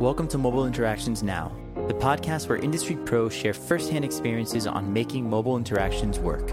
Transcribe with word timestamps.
Welcome 0.00 0.26
to 0.28 0.38
Mobile 0.38 0.66
Interactions 0.66 1.22
Now, 1.22 1.52
the 1.86 1.94
podcast 1.94 2.48
where 2.48 2.58
industry 2.58 2.96
pros 2.96 3.32
share 3.32 3.54
firsthand 3.54 4.04
experiences 4.04 4.66
on 4.66 4.92
making 4.92 5.30
mobile 5.30 5.56
interactions 5.56 6.18
work. 6.18 6.52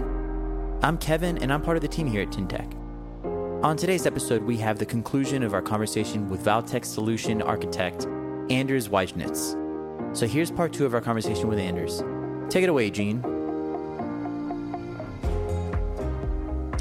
I'm 0.80 0.96
Kevin, 0.96 1.38
and 1.38 1.52
I'm 1.52 1.60
part 1.60 1.76
of 1.76 1.80
the 1.80 1.88
team 1.88 2.06
here 2.06 2.22
at 2.22 2.28
Tyntec. 2.28 2.72
On 3.64 3.76
today's 3.76 4.06
episode, 4.06 4.44
we 4.44 4.56
have 4.58 4.78
the 4.78 4.86
conclusion 4.86 5.42
of 5.42 5.54
our 5.54 5.60
conversation 5.60 6.30
with 6.30 6.44
Valtech 6.44 6.84
solution 6.84 7.42
architect 7.42 8.06
Anders 8.48 8.88
Weisnitz. 8.88 10.16
So 10.16 10.28
here's 10.28 10.52
part 10.52 10.72
two 10.72 10.86
of 10.86 10.94
our 10.94 11.00
conversation 11.00 11.48
with 11.48 11.58
Anders. 11.58 12.04
Take 12.48 12.62
it 12.62 12.68
away, 12.68 12.90
Gene. 12.90 13.24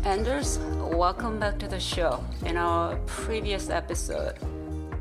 Anders, 0.05 0.59
welcome 0.79 1.39
back 1.39 1.57
to 1.57 1.67
the 1.67 1.79
show. 1.79 2.23
In 2.45 2.55
our 2.55 2.97
previous 3.07 3.71
episode, 3.71 4.35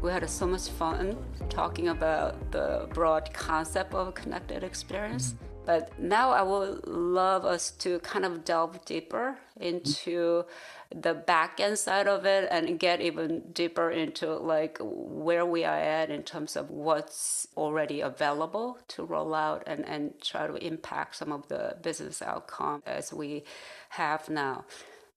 we 0.02 0.10
had 0.10 0.28
so 0.28 0.46
much 0.46 0.68
fun 0.68 1.16
talking 1.48 1.88
about 1.88 2.52
the 2.52 2.88
broad 2.94 3.32
concept 3.34 3.94
of 3.94 4.14
connected 4.14 4.64
experience. 4.64 5.32
Mm-hmm. 5.32 5.44
But 5.66 5.98
now 6.00 6.30
I 6.30 6.42
would 6.42 6.86
love 6.86 7.44
us 7.44 7.70
to 7.72 7.98
kind 8.00 8.24
of 8.24 8.44
delve 8.44 8.84
deeper 8.86 9.36
into 9.60 10.44
the 10.92 11.14
back 11.14 11.60
end 11.60 11.78
side 11.78 12.08
of 12.08 12.24
it 12.24 12.48
and 12.50 12.78
get 12.78 13.00
even 13.00 13.42
deeper 13.52 13.90
into 13.90 14.34
like 14.34 14.78
where 14.80 15.44
we 15.44 15.64
are 15.64 15.76
at 15.76 16.10
in 16.10 16.22
terms 16.22 16.56
of 16.56 16.70
what's 16.70 17.46
already 17.56 18.00
available 18.00 18.78
to 18.88 19.04
roll 19.04 19.34
out 19.34 19.62
and, 19.66 19.86
and 19.86 20.20
try 20.20 20.46
to 20.46 20.54
impact 20.56 21.16
some 21.16 21.30
of 21.30 21.46
the 21.48 21.76
business 21.82 22.22
outcome 22.22 22.82
as 22.86 23.12
we 23.12 23.44
have 23.90 24.28
now. 24.28 24.64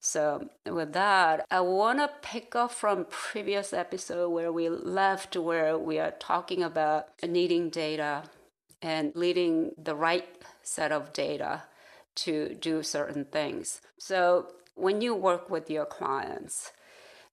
So 0.06 0.50
with 0.66 0.92
that, 0.92 1.46
I 1.50 1.60
want 1.62 1.98
to 1.98 2.10
pick 2.20 2.54
up 2.54 2.72
from 2.72 3.06
previous 3.08 3.72
episode 3.72 4.28
where 4.28 4.52
we 4.52 4.68
left 4.68 5.34
where 5.34 5.78
we 5.78 5.98
are 5.98 6.10
talking 6.10 6.62
about 6.62 7.08
needing 7.26 7.70
data 7.70 8.24
and 8.82 9.16
leading 9.16 9.72
the 9.82 9.94
right 9.94 10.28
set 10.62 10.92
of 10.92 11.14
data 11.14 11.62
to 12.16 12.54
do 12.54 12.82
certain 12.82 13.24
things. 13.24 13.80
So 13.96 14.52
when 14.74 15.00
you 15.00 15.14
work 15.14 15.48
with 15.48 15.70
your 15.70 15.86
clients 15.86 16.72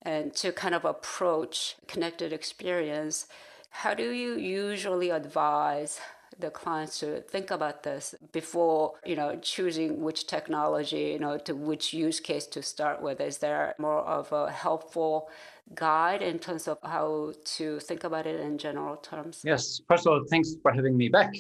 and 0.02 0.34
to 0.36 0.54
kind 0.54 0.74
of 0.74 0.86
approach 0.86 1.76
connected 1.88 2.32
experience, 2.32 3.28
how 3.70 3.94
do 3.94 4.12
you 4.12 4.38
usually 4.38 5.10
advise 5.10 6.00
the 6.40 6.50
clients 6.50 7.00
to 7.00 7.22
think 7.22 7.52
about 7.52 7.84
this 7.84 8.16
before 8.32 8.94
you 9.06 9.16
know 9.16 9.38
choosing 9.42 10.02
which 10.02 10.28
technology 10.28 11.12
you 11.14 11.20
know 11.20 11.38
to 11.38 11.54
which 11.54 11.94
use 11.94 12.20
case 12.20 12.48
to 12.48 12.62
start 12.62 13.02
with. 13.02 13.22
Is 13.22 13.38
there 13.38 13.76
more 13.78 14.02
of 14.02 14.32
a 14.32 14.52
helpful 14.52 15.30
guide 15.74 16.22
in 16.22 16.40
terms 16.40 16.68
of 16.68 16.78
how 16.84 17.34
to 17.58 17.80
think 17.80 18.04
about 18.04 18.26
it 18.28 18.40
in 18.40 18.58
general 18.58 18.98
terms? 18.98 19.42
Yes. 19.44 19.82
First 19.88 20.06
of 20.06 20.14
all 20.14 20.24
thanks 20.30 20.56
for 20.62 20.72
having 20.72 20.98
me 20.98 21.10
back. 21.10 21.34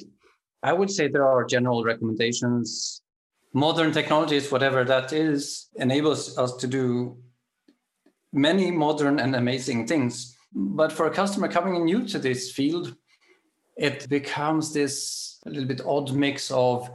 I 0.64 0.74
would 0.74 0.92
say 0.92 1.08
there 1.08 1.28
are 1.28 1.44
general 1.46 1.84
recommendations. 1.84 3.02
Modern 3.54 3.92
technologies 3.92 4.52
whatever 4.52 4.84
that 4.86 5.12
is 5.12 5.68
enables 5.76 6.38
us 6.38 6.56
to 6.58 6.68
do 6.68 7.18
many 8.32 8.72
modern 8.72 9.20
and 9.20 9.36
amazing 9.36 9.88
things. 9.88 10.38
But 10.54 10.92
for 10.92 11.08
a 11.08 11.12
customer 11.12 11.48
coming 11.48 11.76
in 11.76 11.86
new 11.86 12.06
to 12.08 12.20
this 12.20 12.52
field 12.52 12.96
it 13.82 14.08
becomes 14.10 14.74
this 14.74 15.40
a 15.46 15.50
little 15.50 15.68
bit 15.68 15.82
odd 15.86 16.14
mix 16.14 16.52
of 16.52 16.88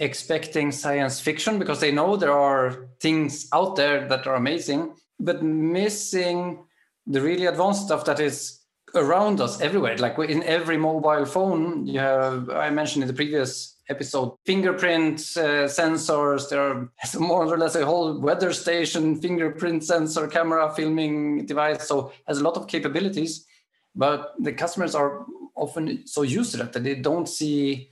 expecting 0.00 0.72
science 0.72 1.20
fiction 1.20 1.58
because 1.58 1.80
they 1.80 1.92
know 1.92 2.16
there 2.16 2.32
are 2.32 2.88
things 2.98 3.46
out 3.52 3.76
there 3.76 4.08
that 4.08 4.26
are 4.26 4.36
amazing, 4.36 4.94
but 5.20 5.42
missing 5.42 6.64
the 7.06 7.20
really 7.20 7.44
advanced 7.44 7.84
stuff 7.84 8.06
that 8.06 8.20
is 8.20 8.60
around 8.94 9.40
us 9.42 9.60
everywhere. 9.60 9.98
Like 9.98 10.18
in 10.18 10.42
every 10.44 10.78
mobile 10.78 11.26
phone, 11.26 11.86
you 11.86 12.00
have, 12.00 12.48
I 12.48 12.70
mentioned 12.70 13.02
in 13.02 13.08
the 13.08 13.14
previous 13.14 13.76
episode, 13.90 14.34
fingerprint 14.46 15.18
uh, 15.36 15.68
sensors. 15.68 16.48
There 16.48 16.62
are 16.62 16.90
more 17.18 17.44
or 17.44 17.58
less 17.58 17.74
a 17.74 17.84
whole 17.84 18.18
weather 18.18 18.54
station, 18.54 19.20
fingerprint 19.20 19.84
sensor, 19.84 20.26
camera 20.26 20.72
filming 20.74 21.44
device. 21.44 21.86
So 21.86 22.12
has 22.26 22.38
a 22.38 22.44
lot 22.44 22.56
of 22.56 22.66
capabilities, 22.66 23.44
but 23.98 24.34
the 24.38 24.52
customers 24.52 24.94
are 24.94 25.26
often 25.56 26.06
so 26.06 26.22
used 26.22 26.52
to 26.52 26.58
that 26.58 26.72
that 26.72 26.84
they 26.84 26.94
don't 26.94 27.28
see 27.28 27.90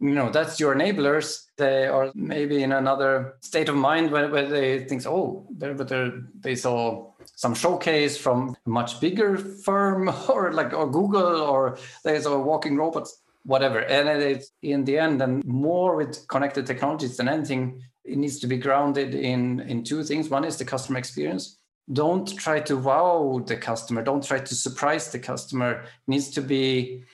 you 0.00 0.14
know 0.14 0.30
that's 0.30 0.60
your 0.60 0.74
enablers. 0.74 1.44
They 1.56 1.86
are 1.86 2.12
maybe 2.14 2.62
in 2.62 2.72
another 2.72 3.34
state 3.40 3.68
of 3.68 3.74
mind 3.74 4.10
where, 4.10 4.28
where 4.28 4.48
they 4.48 4.84
think 4.84 5.04
oh 5.06 5.46
they're, 5.50 5.74
but 5.74 5.88
they're, 5.88 6.22
they 6.40 6.54
saw 6.54 7.12
some 7.34 7.54
showcase 7.54 8.16
from 8.16 8.56
a 8.66 8.70
much 8.70 9.00
bigger 9.00 9.36
firm 9.36 10.08
or 10.28 10.52
like 10.52 10.72
or 10.72 10.90
google 10.90 11.42
or 11.42 11.78
they 12.04 12.20
saw 12.20 12.38
walking 12.38 12.76
robots 12.76 13.20
whatever. 13.44 13.80
And 13.80 14.08
it's 14.08 14.52
in 14.62 14.84
the 14.84 14.98
end 14.98 15.22
and 15.22 15.44
more 15.44 15.96
with 15.96 16.28
connected 16.28 16.66
technologies 16.66 17.16
than 17.16 17.28
anything 17.28 17.82
it 18.04 18.18
needs 18.18 18.38
to 18.40 18.46
be 18.46 18.56
grounded 18.56 19.14
in 19.14 19.60
in 19.60 19.84
two 19.84 20.04
things. 20.04 20.28
One 20.28 20.44
is 20.44 20.56
the 20.56 20.64
customer 20.64 20.98
experience 20.98 21.57
don't 21.92 22.36
try 22.36 22.60
to 22.60 22.76
wow 22.76 23.42
the 23.46 23.56
customer 23.56 24.02
don't 24.02 24.24
try 24.24 24.38
to 24.38 24.54
surprise 24.54 25.10
the 25.10 25.18
customer. 25.18 25.82
It 25.82 25.88
needs 26.06 26.30
to 26.30 26.42
be 26.42 27.04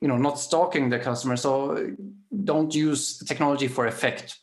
you 0.00 0.08
know 0.08 0.16
not 0.16 0.38
stalking 0.38 0.90
the 0.90 0.98
customer. 0.98 1.36
So 1.36 1.94
don't 2.44 2.74
use 2.74 3.18
technology 3.18 3.68
for 3.68 3.86
effect. 3.86 4.38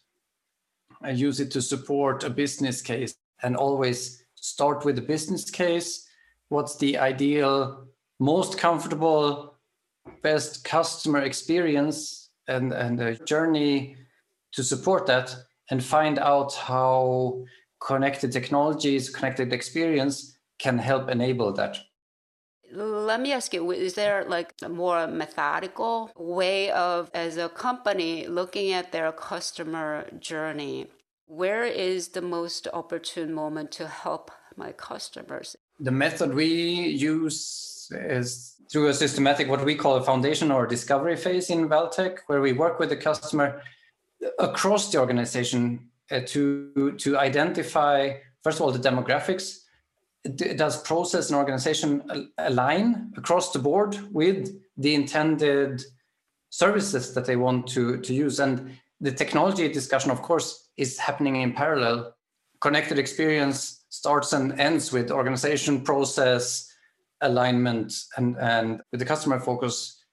I 1.01 1.11
use 1.11 1.39
it 1.39 1.51
to 1.51 1.61
support 1.61 2.23
a 2.23 2.29
business 2.29 2.81
case 2.81 3.15
and 3.41 3.55
always 3.55 4.25
start 4.35 4.85
with 4.85 4.95
the 4.95 5.01
business 5.01 5.49
case. 5.49 6.07
What's 6.49 6.77
the 6.77 6.97
ideal 6.97 7.87
most 8.19 8.57
comfortable 8.57 9.55
best 10.21 10.63
customer 10.63 11.19
experience 11.19 12.29
and 12.47 12.73
and 12.73 12.99
a 12.99 13.15
journey 13.25 13.97
to 14.53 14.63
support 14.63 15.05
that 15.05 15.35
and 15.69 15.83
find 15.83 16.17
out 16.19 16.53
how 16.53 17.43
connected 17.79 18.31
technologies, 18.31 19.09
connected 19.09 19.53
experience 19.53 20.37
can 20.59 20.77
help 20.77 21.09
enable 21.09 21.53
that. 21.53 21.77
Let 22.71 23.21
me 23.21 23.31
ask 23.31 23.53
you, 23.53 23.71
is 23.71 23.95
there 23.95 24.25
like 24.27 24.53
a 24.61 24.69
more 24.69 25.07
methodical 25.07 26.11
way 26.15 26.69
of, 26.71 27.09
as 27.13 27.37
a 27.37 27.49
company, 27.49 28.27
looking 28.27 28.73
at 28.73 28.91
their 28.91 29.11
customer 29.11 30.05
journey? 30.19 30.87
Where 31.25 31.63
is 31.63 32.09
the 32.09 32.21
most 32.21 32.67
opportune 32.71 33.33
moment 33.33 33.71
to 33.73 33.87
help 33.87 34.31
my 34.55 34.71
customers? 34.71 35.55
The 35.79 35.91
method 35.91 36.33
we 36.35 36.47
use 36.47 37.89
is 37.91 38.55
through 38.71 38.89
a 38.89 38.93
systematic, 38.93 39.47
what 39.47 39.65
we 39.65 39.73
call 39.73 39.95
a 39.95 40.03
foundation 40.03 40.51
or 40.51 40.67
discovery 40.67 41.15
phase 41.15 41.49
in 41.49 41.69
Valtech, 41.69 42.19
where 42.27 42.41
we 42.41 42.53
work 42.53 42.79
with 42.79 42.89
the 42.89 42.97
customer 42.97 43.63
across 44.37 44.91
the 44.91 44.99
organization 44.99 45.89
uh, 46.11 46.21
to 46.27 46.95
to 46.97 47.17
identify 47.17 48.13
first 48.43 48.59
of 48.59 48.63
all 48.63 48.71
the 48.71 48.89
demographics. 48.89 49.59
Does 50.35 50.81
process 50.81 51.29
and 51.29 51.37
organization 51.37 52.29
align 52.37 53.13
across 53.15 53.53
the 53.53 53.59
board 53.59 53.97
with 54.11 54.53
the 54.75 54.93
intended 54.93 55.81
services 56.49 57.13
that 57.13 57.25
they 57.25 57.37
want 57.37 57.67
to, 57.67 58.01
to 58.01 58.13
use? 58.13 58.41
And 58.41 58.77
the 58.99 59.13
technology 59.13 59.71
discussion 59.71 60.11
of 60.11 60.21
course 60.21 60.69
is 60.75 60.99
happening 60.99 61.37
in 61.37 61.53
parallel. 61.53 62.13
Connected 62.59 62.99
experience 62.99 63.85
starts 63.89 64.33
and 64.33 64.59
ends 64.59 64.91
with 64.91 65.09
organization 65.09 65.81
process 65.81 66.69
alignment 67.21 67.93
and 68.17 68.37
and 68.37 68.81
with 68.91 68.99
the 68.99 69.05
customer 69.05 69.39
focus. 69.39 70.03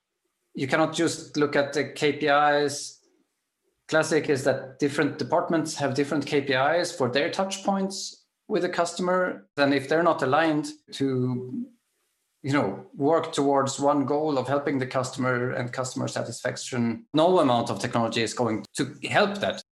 You 0.55 0.69
cannot 0.69 0.95
just 0.95 1.37
look 1.37 1.57
at 1.57 1.73
the 1.73 1.85
kpis 1.85 2.96
classic 3.89 4.29
is 4.29 4.45
that 4.45 4.79
different 4.79 5.19
departments 5.19 5.77
have 5.77 5.95
different 5.95 6.27
KPIs 6.27 6.97
for 6.97 7.09
their 7.09 7.31
touch 7.31 7.65
points 7.65 8.25
with 8.49 8.63
the 8.63 8.69
customer. 8.69 9.49
Then 9.57 9.73
if 9.73 9.89
they're 9.89 10.03
not 10.03 10.23
aligned 10.23 10.69
to 10.93 11.67
you 12.43 12.53
know 12.53 12.87
work 12.95 13.33
towards 13.33 13.81
one 13.81 14.07
goal 14.07 14.39
of 14.39 14.47
helping 14.47 14.79
the 14.79 14.87
customer 14.87 15.51
and 15.51 15.73
customer 15.73 16.07
satisfaction 16.07 17.05
no 17.13 17.41
amount 17.41 17.71
of 17.71 17.81
technology 17.81 18.23
is 18.23 18.35
going 18.35 18.65
to 18.75 18.95
help 19.11 19.39
that 19.39 19.63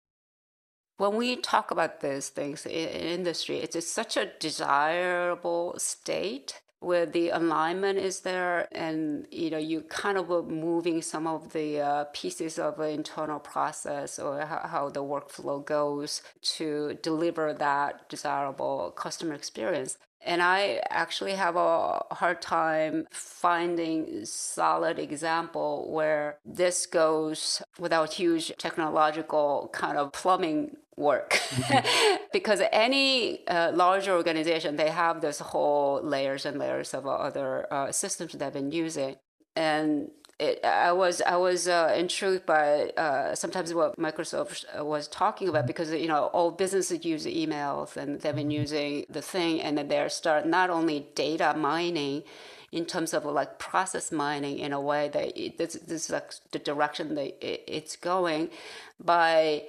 when 0.96 1.14
we 1.14 1.36
talk 1.36 1.70
about 1.70 2.00
these 2.00 2.30
things 2.30 2.66
in 2.66 2.88
industry 3.18 3.58
it's 3.58 3.88
such 3.88 4.16
a 4.16 4.32
desirable 4.40 5.74
state 5.78 6.62
where 6.84 7.06
the 7.06 7.30
alignment 7.30 7.98
is 7.98 8.20
there 8.20 8.68
and 8.72 9.26
you 9.30 9.50
know 9.50 9.58
you 9.58 9.80
kind 9.82 10.18
of 10.18 10.28
moving 10.48 11.00
some 11.02 11.26
of 11.26 11.52
the 11.52 11.80
uh, 11.80 12.04
pieces 12.12 12.58
of 12.58 12.78
an 12.80 12.90
internal 12.90 13.40
process 13.40 14.18
or 14.18 14.40
how, 14.40 14.60
how, 14.64 14.88
the 14.88 15.02
workflow 15.02 15.64
goes 15.64 16.22
to 16.42 16.98
deliver 17.02 17.52
that 17.52 18.08
desirable 18.08 18.92
customer 18.96 19.34
experience. 19.34 19.98
And 20.26 20.42
I 20.42 20.80
actually 20.88 21.32
have 21.32 21.56
a 21.56 22.02
hard 22.10 22.40
time 22.40 23.06
finding 23.12 24.24
solid 24.24 24.98
example 24.98 25.86
where 25.90 26.38
this 26.46 26.86
goes 26.86 27.62
without 27.78 28.14
huge 28.14 28.50
technological 28.56 29.68
kind 29.72 29.98
of 29.98 30.12
plumbing 30.12 30.78
work. 30.96 31.32
Mm-hmm. 31.32 32.16
because 32.32 32.62
any 32.72 33.46
uh, 33.46 33.72
large 33.74 34.08
organization 34.08 34.76
they 34.76 34.90
have 34.90 35.20
this 35.20 35.38
whole 35.40 36.00
layers 36.02 36.44
and 36.46 36.58
layers 36.58 36.94
of 36.94 37.06
other 37.06 37.72
uh, 37.72 37.92
systems 37.92 38.32
they've 38.32 38.52
been 38.52 38.72
using. 38.72 39.16
And 39.56 40.10
it, 40.38 40.64
I 40.64 40.92
was 40.92 41.22
I 41.22 41.36
was 41.36 41.68
uh, 41.68 41.94
intrigued 41.96 42.44
by 42.44 42.90
uh, 42.96 43.34
sometimes 43.34 43.72
what 43.72 43.98
Microsoft 43.98 44.64
uh, 44.76 44.84
was 44.84 45.06
talking 45.06 45.48
about 45.48 45.66
because 45.66 45.92
you 45.92 46.08
know 46.08 46.24
all 46.26 46.50
businesses 46.50 47.04
use 47.04 47.24
emails 47.24 47.96
and 47.96 48.20
they've 48.20 48.34
been 48.34 48.50
using 48.50 49.06
the 49.08 49.22
thing 49.22 49.60
and 49.60 49.78
then 49.78 49.88
they 49.88 50.08
start 50.08 50.46
not 50.46 50.70
only 50.70 51.06
data 51.14 51.54
mining 51.56 52.24
in 52.72 52.84
terms 52.84 53.14
of 53.14 53.24
like 53.24 53.60
process 53.60 54.10
mining 54.10 54.58
in 54.58 54.72
a 54.72 54.80
way 54.80 55.08
that 55.08 55.38
it, 55.40 55.56
this, 55.58 55.74
this 55.74 56.06
is 56.06 56.10
like 56.10 56.32
the 56.50 56.58
direction 56.58 57.14
that 57.14 57.28
it, 57.40 57.62
it's 57.68 57.94
going 57.94 58.50
by 58.98 59.62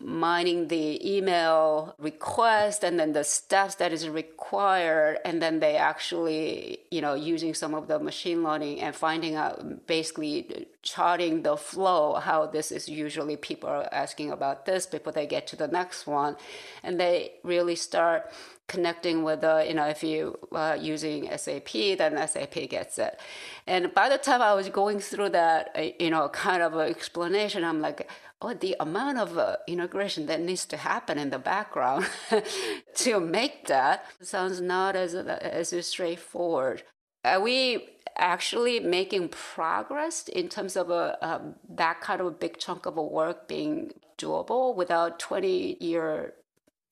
mining 0.00 0.68
the 0.68 1.16
email 1.16 1.94
request 1.98 2.84
and 2.84 2.98
then 2.98 3.12
the 3.12 3.24
steps 3.24 3.76
that 3.76 3.92
is 3.92 4.08
required 4.08 5.18
and 5.24 5.40
then 5.42 5.60
they 5.60 5.76
actually 5.76 6.78
you 6.90 7.00
know 7.00 7.14
using 7.14 7.54
some 7.54 7.74
of 7.74 7.88
the 7.88 7.98
machine 7.98 8.42
learning 8.42 8.80
and 8.80 8.94
finding 8.94 9.34
out 9.34 9.86
basically 9.86 10.66
charting 10.82 11.42
the 11.42 11.56
flow 11.56 12.14
how 12.14 12.46
this 12.46 12.72
is 12.72 12.88
usually 12.88 13.36
people 13.36 13.68
are 13.68 13.88
asking 13.92 14.30
about 14.30 14.64
this 14.64 14.86
before 14.86 15.12
they 15.12 15.26
get 15.26 15.46
to 15.46 15.56
the 15.56 15.68
next 15.68 16.06
one. 16.06 16.36
And 16.82 16.98
they 16.98 17.32
really 17.42 17.76
start 17.76 18.32
connecting 18.66 19.24
with 19.24 19.40
the 19.40 19.64
you 19.66 19.74
know 19.74 19.86
if 19.86 20.02
you 20.04 20.38
uh, 20.52 20.78
using 20.80 21.28
sap 21.36 21.72
then 21.72 22.28
sap 22.28 22.52
gets 22.68 22.98
it. 22.98 23.18
And 23.66 23.92
by 23.92 24.08
the 24.08 24.18
time 24.18 24.40
i 24.40 24.54
was 24.54 24.68
going 24.68 25.00
through 25.00 25.30
that 25.30 25.70
uh, 25.76 25.86
you 25.98 26.10
know 26.10 26.28
kind 26.28 26.62
of 26.62 26.74
explanation 26.78 27.64
i'm 27.64 27.80
like 27.80 28.08
oh, 28.42 28.54
the 28.54 28.76
amount 28.80 29.18
of 29.18 29.36
uh, 29.36 29.56
integration 29.66 30.26
that 30.26 30.40
needs 30.40 30.64
to 30.66 30.76
happen 30.76 31.18
in 31.18 31.30
the 31.30 31.38
background 31.38 32.06
to 32.94 33.20
make 33.20 33.66
that 33.66 34.06
sounds 34.22 34.60
not 34.60 34.96
as, 34.96 35.14
as 35.14 35.86
straightforward. 35.86 36.82
Are 37.24 37.40
we 37.40 37.88
actually 38.16 38.80
making 38.80 39.28
progress 39.28 40.28
in 40.28 40.48
terms 40.48 40.76
of 40.76 40.90
a, 40.90 41.18
um, 41.22 41.54
that 41.68 42.00
kind 42.00 42.20
of 42.20 42.26
a 42.26 42.30
big 42.30 42.58
chunk 42.58 42.86
of 42.86 42.96
a 42.96 43.02
work 43.02 43.46
being 43.46 43.92
doable 44.18 44.74
without 44.74 45.18
20 45.18 45.76
year, 45.80 46.34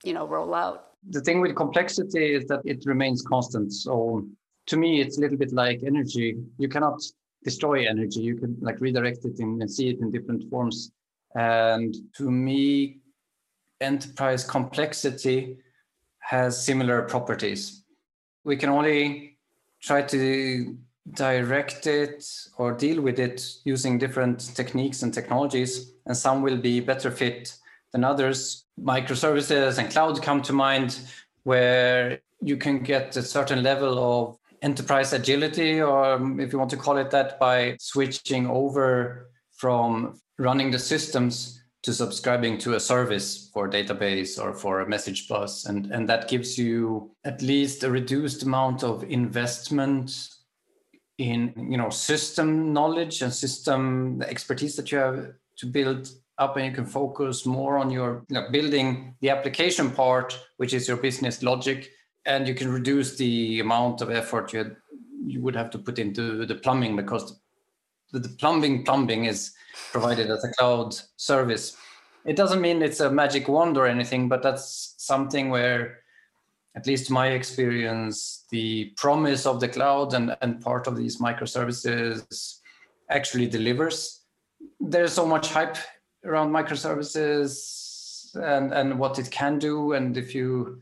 you 0.03 0.13
know, 0.13 0.27
rollout? 0.27 0.79
The 1.09 1.21
thing 1.21 1.39
with 1.41 1.55
complexity 1.55 2.35
is 2.35 2.45
that 2.45 2.61
it 2.65 2.83
remains 2.85 3.21
constant. 3.21 3.73
So 3.73 4.25
to 4.67 4.77
me, 4.77 5.01
it's 5.01 5.17
a 5.17 5.21
little 5.21 5.37
bit 5.37 5.53
like 5.53 5.81
energy. 5.85 6.35
You 6.57 6.67
cannot 6.67 7.01
destroy 7.43 7.87
energy. 7.87 8.19
You 8.19 8.35
can 8.35 8.57
like 8.59 8.79
redirect 8.81 9.25
it 9.25 9.39
and 9.39 9.71
see 9.71 9.89
it 9.89 9.99
in 9.99 10.11
different 10.11 10.43
forms 10.49 10.91
and 11.35 11.95
to 12.17 12.29
me, 12.29 12.99
enterprise 13.81 14.43
complexity 14.43 15.57
has 16.19 16.63
similar 16.63 17.03
properties. 17.03 17.83
We 18.43 18.55
can 18.57 18.69
only 18.69 19.37
try 19.81 20.01
to 20.03 20.77
direct 21.11 21.87
it 21.87 22.25
or 22.57 22.73
deal 22.73 23.01
with 23.01 23.19
it 23.19 23.43
using 23.63 23.97
different 23.97 24.55
techniques 24.55 25.01
and 25.01 25.13
technologies, 25.13 25.93
and 26.05 26.15
some 26.15 26.41
will 26.41 26.57
be 26.57 26.79
better 26.79 27.11
fit 27.11 27.55
than 27.91 28.03
others. 28.03 28.65
Microservices 28.79 29.77
and 29.77 29.89
cloud 29.89 30.21
come 30.21 30.41
to 30.43 30.53
mind, 30.53 30.99
where 31.43 32.19
you 32.41 32.57
can 32.57 32.79
get 32.79 33.15
a 33.17 33.23
certain 33.23 33.63
level 33.63 33.97
of 33.99 34.37
enterprise 34.61 35.13
agility, 35.13 35.81
or 35.81 36.13
um, 36.13 36.39
if 36.39 36.51
you 36.51 36.59
want 36.59 36.69
to 36.71 36.77
call 36.77 36.97
it 36.97 37.09
that, 37.11 37.39
by 37.39 37.75
switching 37.79 38.47
over 38.47 39.29
from 39.51 40.19
running 40.39 40.71
the 40.71 40.79
systems 40.79 41.61
to 41.83 41.93
subscribing 41.93 42.57
to 42.57 42.75
a 42.75 42.79
service 42.79 43.49
for 43.53 43.69
database 43.69 44.41
or 44.41 44.53
for 44.53 44.81
a 44.81 44.89
message 44.89 45.27
bus. 45.27 45.65
And 45.65 45.91
and 45.91 46.09
that 46.09 46.27
gives 46.27 46.57
you 46.57 47.11
at 47.23 47.41
least 47.41 47.83
a 47.83 47.91
reduced 47.91 48.43
amount 48.43 48.83
of 48.83 49.03
investment 49.03 50.29
in 51.17 51.53
you 51.55 51.77
know 51.77 51.89
system 51.89 52.73
knowledge 52.73 53.21
and 53.21 53.33
system 53.33 54.21
expertise 54.23 54.75
that 54.77 54.91
you 54.91 54.97
have 54.97 55.33
to 55.57 55.65
build 55.65 56.09
up. 56.37 56.57
And 56.57 56.65
you 56.65 56.71
can 56.71 56.85
focus 56.85 57.45
more 57.45 57.77
on 57.77 57.89
your 57.89 58.25
you 58.29 58.35
know, 58.35 58.49
building 58.51 59.15
the 59.21 59.29
application 59.29 59.91
part 59.91 60.37
which 60.57 60.73
is 60.73 60.87
your 60.87 60.97
business 60.97 61.43
logic. 61.43 61.89
And 62.25 62.47
you 62.47 62.53
can 62.53 62.71
reduce 62.71 63.15
the 63.15 63.61
amount 63.61 64.01
of 64.01 64.11
effort 64.11 64.51
you 64.51 64.59
had, 64.59 64.75
you 65.25 65.41
would 65.41 65.55
have 65.55 65.69
to 65.71 65.77
put 65.79 65.97
into 65.97 66.45
the 66.45 66.55
plumbing 66.55 66.95
because 66.97 67.38
the, 68.11 68.19
the 68.19 68.29
plumbing 68.29 68.83
plumbing 68.83 69.25
is 69.25 69.53
provided 69.91 70.29
as 70.29 70.43
a 70.43 70.51
cloud 70.53 70.95
service. 71.17 71.75
It 72.25 72.35
doesn't 72.35 72.61
mean 72.61 72.81
it's 72.81 72.99
a 72.99 73.09
magic 73.09 73.47
wand 73.47 73.77
or 73.77 73.87
anything, 73.87 74.27
but 74.27 74.43
that's 74.43 74.95
something 74.97 75.49
where, 75.49 75.99
at 76.75 76.85
least 76.85 77.09
my 77.09 77.27
experience, 77.29 78.45
the 78.51 78.93
promise 78.97 79.45
of 79.45 79.59
the 79.59 79.67
cloud 79.67 80.13
and, 80.13 80.35
and 80.41 80.61
part 80.61 80.87
of 80.87 80.97
these 80.97 81.19
microservices 81.19 82.59
actually 83.09 83.47
delivers. 83.47 84.21
There's 84.79 85.13
so 85.13 85.25
much 85.25 85.49
hype 85.49 85.77
around 86.25 86.51
microservices 86.51 88.35
and, 88.35 88.73
and 88.73 88.99
what 88.99 89.17
it 89.17 89.31
can 89.31 89.57
do. 89.57 89.93
And 89.93 90.17
if 90.17 90.35
you 90.35 90.81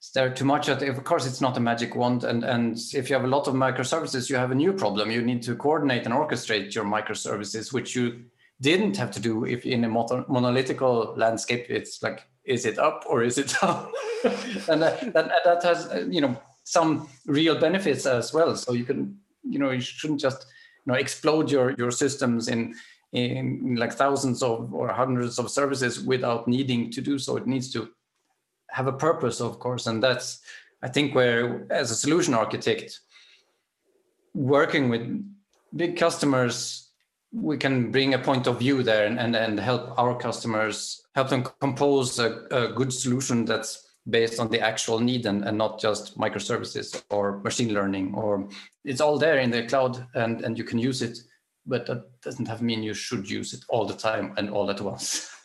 stare 0.00 0.32
too 0.32 0.46
much 0.46 0.68
of 0.68 1.04
course, 1.04 1.26
it's 1.26 1.42
not 1.42 1.56
a 1.58 1.60
magic 1.60 1.94
wand. 1.94 2.24
And, 2.24 2.42
and 2.42 2.78
if 2.94 3.08
you 3.08 3.14
have 3.14 3.24
a 3.24 3.28
lot 3.28 3.46
of 3.46 3.54
microservices, 3.54 4.30
you 4.30 4.36
have 4.36 4.50
a 4.50 4.54
new 4.54 4.72
problem. 4.72 5.10
You 5.10 5.22
need 5.22 5.42
to 5.42 5.54
coordinate 5.54 6.06
and 6.06 6.14
orchestrate 6.14 6.74
your 6.74 6.84
microservices, 6.84 7.72
which 7.72 7.94
you 7.94 8.24
didn't 8.62 8.96
have 8.96 9.10
to 9.12 9.20
do 9.20 9.44
if 9.44 9.64
in 9.66 9.84
a 9.84 9.88
monolithical 9.88 11.14
landscape. 11.16 11.66
It's 11.68 12.02
like, 12.02 12.26
is 12.44 12.64
it 12.64 12.78
up 12.78 13.04
or 13.06 13.22
is 13.22 13.36
it 13.36 13.54
down? 13.60 13.92
and 14.68 14.82
that, 14.82 15.12
that, 15.12 15.30
that 15.44 15.62
has, 15.62 15.88
you 16.08 16.22
know, 16.22 16.36
some 16.64 17.08
real 17.26 17.58
benefits 17.60 18.06
as 18.06 18.32
well. 18.32 18.56
So 18.56 18.72
you 18.72 18.84
can, 18.84 19.18
you 19.42 19.58
know, 19.58 19.70
you 19.70 19.80
shouldn't 19.80 20.20
just, 20.20 20.46
you 20.86 20.92
know, 20.92 20.98
explode 20.98 21.50
your, 21.50 21.72
your 21.72 21.90
systems 21.90 22.48
in, 22.48 22.74
in 23.12 23.76
like 23.76 23.92
thousands 23.92 24.42
of 24.42 24.72
or 24.72 24.88
hundreds 24.88 25.38
of 25.38 25.50
services 25.50 26.00
without 26.00 26.48
needing 26.48 26.90
to 26.92 27.02
do 27.02 27.18
so. 27.18 27.36
It 27.36 27.46
needs 27.46 27.70
to 27.72 27.90
have 28.72 28.86
a 28.86 28.92
purpose, 28.92 29.40
of 29.40 29.58
course, 29.58 29.86
and 29.86 30.02
that's 30.02 30.40
I 30.82 30.88
think 30.88 31.14
where 31.14 31.66
as 31.70 31.90
a 31.90 31.96
solution 31.96 32.34
architect, 32.34 33.00
working 34.34 34.88
with 34.88 35.24
big 35.76 35.96
customers, 35.96 36.90
we 37.32 37.56
can 37.56 37.90
bring 37.90 38.14
a 38.14 38.18
point 38.18 38.46
of 38.46 38.58
view 38.58 38.82
there 38.82 39.06
and 39.06 39.18
and, 39.18 39.36
and 39.36 39.60
help 39.60 39.98
our 39.98 40.16
customers 40.16 41.02
help 41.14 41.28
them 41.28 41.44
compose 41.60 42.18
a, 42.18 42.46
a 42.50 42.72
good 42.72 42.92
solution 42.92 43.44
that's 43.44 43.90
based 44.08 44.40
on 44.40 44.48
the 44.48 44.60
actual 44.60 44.98
need 44.98 45.26
and, 45.26 45.44
and 45.44 45.56
not 45.56 45.78
just 45.78 46.18
microservices 46.18 47.02
or 47.10 47.38
machine 47.40 47.72
learning 47.72 48.14
or 48.14 48.48
it's 48.84 49.00
all 49.00 49.18
there 49.18 49.38
in 49.38 49.50
the 49.50 49.66
cloud 49.66 50.06
and, 50.14 50.40
and 50.40 50.56
you 50.56 50.64
can 50.64 50.78
use 50.78 51.02
it 51.02 51.18
but 51.66 51.86
that 51.86 52.02
doesn't 52.22 52.48
have 52.48 52.62
mean 52.62 52.82
you 52.82 52.94
should 52.94 53.28
use 53.28 53.52
it 53.52 53.62
all 53.68 53.84
the 53.84 53.94
time 53.94 54.32
and 54.38 54.50
all 54.50 54.70
at 54.70 54.80
once 54.80 55.30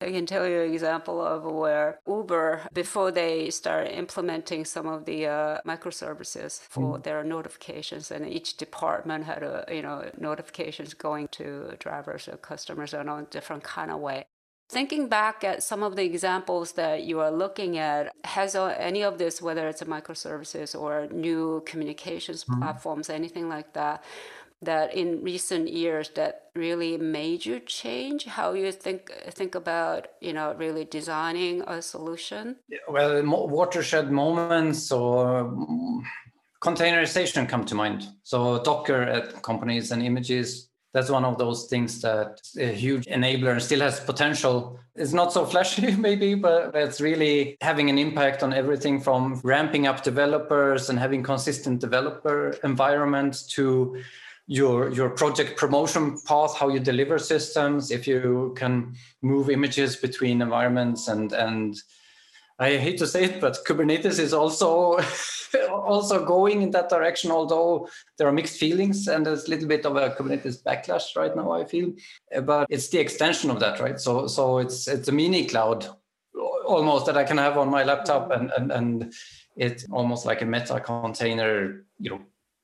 I 0.00 0.10
can 0.10 0.26
tell 0.26 0.46
you 0.46 0.60
an 0.60 0.72
example 0.72 1.22
of 1.22 1.44
where 1.44 2.00
Uber, 2.06 2.68
before 2.74 3.10
they 3.10 3.48
start 3.48 3.88
implementing 3.88 4.66
some 4.66 4.86
of 4.86 5.06
the 5.06 5.26
uh, 5.26 5.58
microservices 5.66 6.60
for 6.60 6.98
mm. 6.98 7.02
their 7.02 7.24
notifications, 7.24 8.10
and 8.10 8.28
each 8.28 8.58
department 8.58 9.24
had 9.24 9.42
a 9.42 9.64
you 9.70 9.80
know 9.80 10.04
notifications 10.18 10.92
going 10.92 11.28
to 11.28 11.76
drivers 11.78 12.28
or 12.28 12.36
customers 12.36 12.92
in 12.92 13.08
a 13.08 13.22
different 13.30 13.64
kind 13.64 13.90
of 13.90 14.00
way. 14.00 14.26
Thinking 14.68 15.08
back 15.08 15.44
at 15.44 15.62
some 15.62 15.82
of 15.82 15.94
the 15.96 16.04
examples 16.04 16.72
that 16.72 17.04
you 17.04 17.20
are 17.20 17.30
looking 17.30 17.78
at, 17.78 18.12
has 18.24 18.54
any 18.54 19.02
of 19.02 19.16
this, 19.16 19.40
whether 19.40 19.68
it's 19.68 19.80
a 19.80 19.86
microservices 19.86 20.78
or 20.78 21.06
new 21.10 21.62
communications 21.64 22.44
mm. 22.44 22.58
platforms, 22.58 23.08
anything 23.08 23.48
like 23.48 23.72
that, 23.72 24.04
that 24.62 24.94
in 24.94 25.22
recent 25.22 25.68
years 25.68 26.10
that 26.10 26.50
really 26.54 26.96
major 26.96 27.60
change 27.60 28.24
how 28.24 28.54
you 28.54 28.72
think 28.72 29.12
think 29.30 29.54
about 29.54 30.08
you 30.20 30.32
know 30.32 30.54
really 30.54 30.84
designing 30.84 31.62
a 31.62 31.82
solution? 31.82 32.56
Well 32.88 33.22
watershed 33.24 34.10
moments 34.10 34.90
or 34.90 35.44
mm, 35.44 36.02
containerization 36.60 37.48
come 37.48 37.64
to 37.66 37.74
mind. 37.74 38.08
So 38.22 38.62
docker 38.62 39.02
at 39.02 39.42
companies 39.42 39.92
and 39.92 40.02
images 40.02 40.68
that's 40.96 41.10
one 41.10 41.26
of 41.26 41.36
those 41.36 41.66
things 41.66 42.00
that 42.00 42.40
a 42.58 42.72
huge 42.72 43.04
enabler 43.04 43.52
and 43.52 43.62
still 43.62 43.80
has 43.80 44.00
potential. 44.00 44.80
It's 44.94 45.12
not 45.12 45.30
so 45.30 45.44
flashy 45.44 45.94
maybe 46.08 46.34
but 46.34 46.74
it's 46.74 47.02
really 47.02 47.58
having 47.60 47.90
an 47.90 47.98
impact 47.98 48.42
on 48.42 48.54
everything 48.54 49.02
from 49.02 49.38
ramping 49.44 49.86
up 49.86 50.02
developers 50.02 50.88
and 50.88 50.98
having 50.98 51.22
consistent 51.22 51.82
developer 51.82 52.56
environments 52.64 53.42
to 53.56 54.02
your 54.46 54.90
your 54.90 55.10
project 55.10 55.56
promotion 55.56 56.18
path 56.24 56.54
how 56.56 56.68
you 56.68 56.78
deliver 56.78 57.18
systems 57.18 57.90
if 57.90 58.06
you 58.06 58.54
can 58.56 58.94
move 59.20 59.50
images 59.50 59.96
between 59.96 60.40
environments 60.40 61.08
and 61.08 61.32
and 61.32 61.76
I 62.58 62.78
hate 62.78 62.96
to 62.98 63.06
say 63.06 63.24
it, 63.24 63.40
but 63.40 63.58
Kubernetes 63.66 64.18
is 64.18 64.32
also 64.32 64.98
also 65.70 66.24
going 66.24 66.62
in 66.62 66.70
that 66.70 66.88
direction. 66.88 67.30
Although 67.30 67.88
there 68.16 68.26
are 68.26 68.32
mixed 68.32 68.58
feelings 68.58 69.08
and 69.08 69.26
there's 69.26 69.46
a 69.46 69.50
little 69.50 69.68
bit 69.68 69.84
of 69.84 69.96
a 69.96 70.10
Kubernetes 70.10 70.62
backlash 70.62 71.14
right 71.16 71.36
now, 71.36 71.50
I 71.50 71.64
feel. 71.64 71.92
But 72.44 72.66
it's 72.70 72.88
the 72.88 72.98
extension 72.98 73.50
of 73.50 73.60
that, 73.60 73.78
right? 73.78 74.00
So 74.00 74.26
so 74.26 74.58
it's 74.58 74.88
it's 74.88 75.08
a 75.08 75.12
mini 75.12 75.44
cloud 75.44 75.86
almost 76.64 77.06
that 77.06 77.16
I 77.16 77.24
can 77.24 77.38
have 77.38 77.58
on 77.58 77.68
my 77.68 77.84
laptop, 77.84 78.30
and 78.30 78.50
and 78.56 78.72
and 78.72 79.14
it's 79.56 79.86
almost 79.90 80.24
like 80.24 80.40
a 80.40 80.46
meta 80.46 80.80
container, 80.80 81.84
you 81.98 82.10
know, 82.10 82.20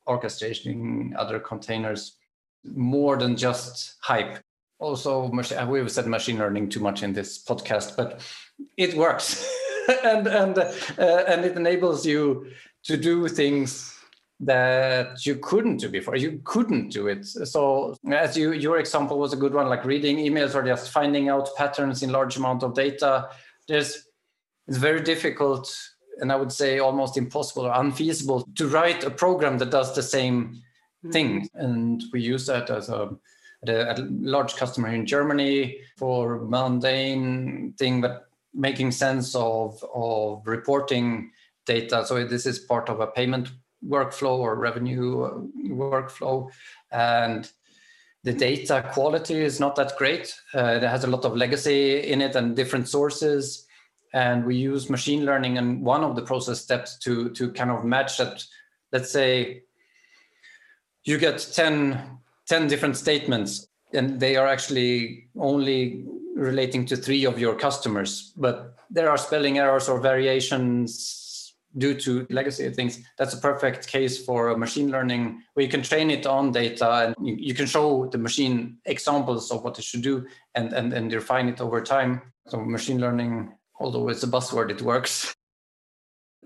orchestrating 0.07 1.13
other 1.17 1.39
containers 1.39 2.17
more 2.63 3.17
than 3.17 3.35
just 3.35 3.95
hype. 4.01 4.39
Also, 4.79 5.29
we've 5.67 5.91
said 5.91 6.07
machine 6.07 6.37
learning 6.37 6.69
too 6.69 6.79
much 6.79 7.03
in 7.03 7.13
this 7.13 7.43
podcast, 7.43 7.95
but 7.95 8.21
it 8.77 8.95
works. 8.95 9.47
and 10.03 10.27
and 10.27 10.57
uh, 10.57 11.23
and 11.27 11.45
it 11.45 11.55
enables 11.55 12.05
you 12.05 12.47
to 12.83 12.97
do 12.97 13.27
things 13.27 13.93
that 14.39 15.25
you 15.25 15.35
couldn't 15.35 15.77
do 15.77 15.89
before. 15.89 16.15
You 16.15 16.41
couldn't 16.43 16.89
do 16.89 17.07
it. 17.07 17.25
So 17.25 17.95
as 18.11 18.35
you 18.37 18.51
your 18.51 18.77
example 18.77 19.19
was 19.19 19.33
a 19.33 19.37
good 19.37 19.53
one, 19.53 19.67
like 19.69 19.85
reading 19.85 20.17
emails 20.17 20.55
or 20.55 20.63
just 20.63 20.91
finding 20.91 21.29
out 21.29 21.49
patterns 21.55 22.03
in 22.03 22.11
large 22.11 22.37
amount 22.37 22.63
of 22.63 22.73
data. 22.73 23.29
There's 23.67 24.05
it's 24.67 24.77
very 24.77 25.01
difficult 25.01 25.75
and 26.19 26.31
I 26.31 26.35
would 26.35 26.51
say 26.51 26.79
almost 26.79 27.17
impossible 27.17 27.65
or 27.65 27.73
unfeasible 27.73 28.47
to 28.55 28.67
write 28.67 29.03
a 29.03 29.09
program 29.09 29.57
that 29.57 29.71
does 29.71 29.95
the 29.95 30.03
same 30.03 30.61
thing. 31.11 31.41
Mm-hmm. 31.41 31.59
And 31.59 32.03
we 32.13 32.21
use 32.21 32.45
that 32.45 32.69
as 32.69 32.89
a, 32.89 33.09
a, 33.67 33.73
a 33.73 34.07
large 34.09 34.55
customer 34.55 34.89
in 34.89 35.05
Germany 35.05 35.79
for 35.97 36.39
mundane 36.45 37.73
thing, 37.77 38.01
but 38.01 38.27
making 38.53 38.91
sense 38.91 39.35
of 39.35 39.83
of 39.93 40.45
reporting 40.45 41.31
data. 41.65 42.05
So 42.05 42.23
this 42.23 42.45
is 42.45 42.59
part 42.59 42.89
of 42.89 42.99
a 42.99 43.07
payment 43.07 43.49
workflow 43.87 44.37
or 44.37 44.55
revenue 44.55 45.49
workflow, 45.67 46.49
and 46.91 47.49
the 48.23 48.33
data 48.33 48.89
quality 48.93 49.41
is 49.41 49.59
not 49.59 49.75
that 49.75 49.97
great. 49.97 50.33
Uh, 50.55 50.79
it 50.81 50.83
has 50.83 51.03
a 51.03 51.07
lot 51.07 51.25
of 51.25 51.35
legacy 51.35 51.99
in 51.99 52.21
it 52.21 52.35
and 52.35 52.55
different 52.55 52.87
sources. 52.87 53.67
And 54.13 54.45
we 54.45 54.55
use 54.55 54.89
machine 54.89 55.25
learning 55.25 55.57
and 55.57 55.81
one 55.81 56.03
of 56.03 56.15
the 56.15 56.21
process 56.21 56.61
steps 56.61 56.97
to 56.99 57.29
to 57.31 57.51
kind 57.51 57.71
of 57.71 57.83
match 57.83 58.17
that. 58.17 58.43
Let's 58.91 59.09
say 59.09 59.63
you 61.03 61.17
get 61.17 61.45
10, 61.53 61.99
10 62.47 62.67
different 62.67 62.95
statements 62.95 63.67
and 63.93 64.19
they 64.19 64.35
are 64.35 64.47
actually 64.47 65.27
only 65.37 66.05
relating 66.35 66.85
to 66.87 66.95
three 66.95 67.25
of 67.25 67.39
your 67.39 67.55
customers, 67.55 68.33
but 68.37 68.75
there 68.89 69.09
are 69.09 69.17
spelling 69.17 69.59
errors 69.59 69.87
or 69.87 69.99
variations 69.99 71.55
due 71.77 71.95
to 71.95 72.27
legacy 72.29 72.69
things. 72.69 72.99
That's 73.17 73.33
a 73.33 73.37
perfect 73.37 73.87
case 73.87 74.23
for 74.23 74.55
machine 74.57 74.91
learning 74.91 75.41
where 75.53 75.65
you 75.65 75.71
can 75.71 75.81
train 75.81 76.11
it 76.11 76.25
on 76.25 76.51
data 76.51 76.89
and 77.17 77.27
you, 77.27 77.35
you 77.35 77.53
can 77.53 77.65
show 77.65 78.07
the 78.07 78.17
machine 78.17 78.77
examples 78.85 79.51
of 79.51 79.63
what 79.63 79.77
it 79.79 79.83
should 79.83 80.01
do 80.01 80.25
and, 80.55 80.73
and, 80.73 80.93
and 80.93 81.11
refine 81.11 81.49
it 81.49 81.61
over 81.61 81.81
time. 81.81 82.21
So 82.47 82.59
machine 82.59 82.99
learning, 82.99 83.53
although 83.79 84.09
it's 84.09 84.23
a 84.23 84.27
buzzword, 84.27 84.71
it 84.71 84.81
works. 84.81 85.33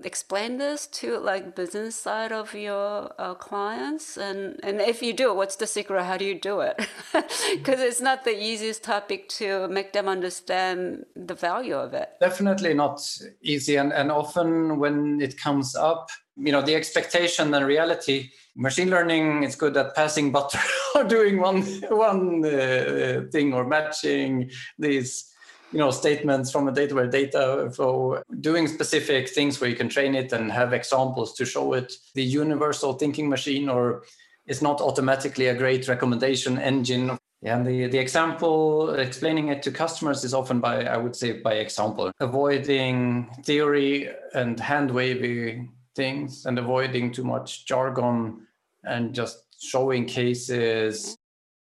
explain 0.03 0.57
this 0.57 0.87
to 0.87 1.17
like 1.17 1.55
business 1.55 1.95
side 1.95 2.31
of 2.31 2.53
your 2.53 3.11
uh, 3.17 3.33
clients 3.33 4.17
and 4.17 4.59
and 4.63 4.79
if 4.79 5.01
you 5.01 5.13
do 5.13 5.33
what's 5.33 5.55
the 5.55 5.67
secret? 5.67 6.03
How 6.03 6.17
do 6.17 6.25
you 6.25 6.39
do 6.39 6.59
it? 6.61 6.77
Because 7.13 7.79
it's 7.79 8.01
not 8.01 8.23
the 8.23 8.37
easiest 8.37 8.83
topic 8.83 9.27
to 9.39 9.67
make 9.67 9.93
them 9.93 10.07
understand 10.07 11.05
the 11.15 11.33
value 11.33 11.75
of 11.75 11.93
it. 11.93 12.09
Definitely 12.19 12.73
not 12.73 13.01
easy 13.41 13.77
and 13.77 13.91
and 13.91 14.11
often 14.11 14.77
when 14.79 15.19
it 15.21 15.39
comes 15.39 15.75
up 15.75 16.09
you 16.35 16.51
know 16.51 16.61
the 16.61 16.75
expectation 16.75 17.53
and 17.53 17.65
reality 17.65 18.29
machine 18.55 18.89
learning 18.89 19.43
is 19.43 19.55
good 19.55 19.75
at 19.75 19.95
passing 19.95 20.31
butter 20.31 20.59
or 20.95 21.03
doing 21.03 21.39
one 21.39 21.63
one 21.89 22.45
uh, 22.45 23.21
thing 23.31 23.53
or 23.53 23.65
matching 23.65 24.49
these 24.77 25.33
you 25.71 25.79
know 25.79 25.91
statements 25.91 26.51
from 26.51 26.67
a 26.67 26.71
data 26.71 26.95
where 26.95 27.07
data 27.07 27.69
flow 27.73 28.21
doing 28.39 28.67
specific 28.67 29.29
things 29.29 29.59
where 29.59 29.69
you 29.69 29.75
can 29.75 29.89
train 29.89 30.15
it 30.15 30.31
and 30.31 30.51
have 30.51 30.73
examples 30.73 31.33
to 31.35 31.45
show 31.45 31.73
it. 31.73 31.93
The 32.15 32.23
universal 32.23 32.93
thinking 32.93 33.29
machine 33.29 33.69
or 33.69 34.03
it's 34.45 34.61
not 34.61 34.79
automatically 34.79 35.47
a 35.47 35.55
great 35.55 35.87
recommendation 35.87 36.57
engine. 36.57 37.17
Yeah, 37.41 37.57
and 37.57 37.67
the, 37.67 37.87
the 37.87 37.99
example 37.99 38.91
explaining 38.95 39.49
it 39.49 39.61
to 39.63 39.71
customers 39.71 40.23
is 40.23 40.33
often 40.33 40.59
by 40.59 40.85
i 40.85 40.97
would 40.97 41.15
say 41.15 41.33
by 41.33 41.55
example. 41.55 42.11
Avoiding 42.19 43.29
theory 43.43 44.09
and 44.33 44.59
hand 44.59 44.89
waving 44.89 45.73
things 45.95 46.45
and 46.45 46.57
avoiding 46.57 47.11
too 47.11 47.23
much 47.23 47.65
jargon 47.65 48.47
and 48.83 49.13
just 49.13 49.37
showing 49.59 50.05
cases 50.05 51.17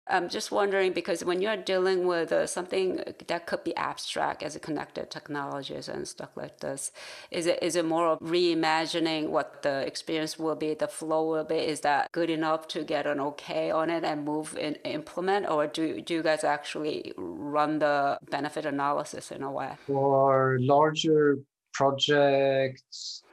I'm 0.07 0.27
just 0.27 0.51
wondering 0.51 0.91
because 0.91 1.23
when 1.23 1.41
you're 1.41 1.55
dealing 1.55 2.05
with 2.05 2.33
uh, 2.33 2.45
something 2.45 3.01
that 3.27 3.47
could 3.47 3.63
be 3.63 3.73
abstract 3.77 4.43
as 4.43 4.53
a 4.53 4.59
connected 4.59 5.09
technologies 5.09 5.87
and 5.87 6.05
stuff 6.05 6.35
like 6.35 6.59
this, 6.59 6.91
is 7.31 7.45
it 7.47 7.59
is 7.61 7.77
it 7.77 7.85
more 7.85 8.07
of 8.07 8.19
reimagining 8.19 9.29
what 9.29 9.63
the 9.63 9.87
experience 9.87 10.37
will 10.37 10.55
be, 10.55 10.73
the 10.73 10.89
flow 10.89 11.29
will 11.29 11.45
be? 11.45 11.55
Is 11.55 11.81
that 11.81 12.11
good 12.11 12.29
enough 12.29 12.67
to 12.69 12.83
get 12.83 13.07
an 13.07 13.21
okay 13.21 13.71
on 13.71 13.89
it 13.89 14.03
and 14.03 14.25
move 14.25 14.57
and 14.59 14.77
implement, 14.83 15.49
or 15.49 15.67
do 15.67 16.01
do 16.01 16.15
you 16.15 16.23
guys 16.23 16.43
actually 16.43 17.13
run 17.15 17.79
the 17.79 18.19
benefit 18.29 18.65
analysis 18.65 19.31
in 19.31 19.41
a 19.41 19.51
way? 19.51 19.71
For 19.87 20.57
larger 20.59 21.37
projects, 21.73 23.23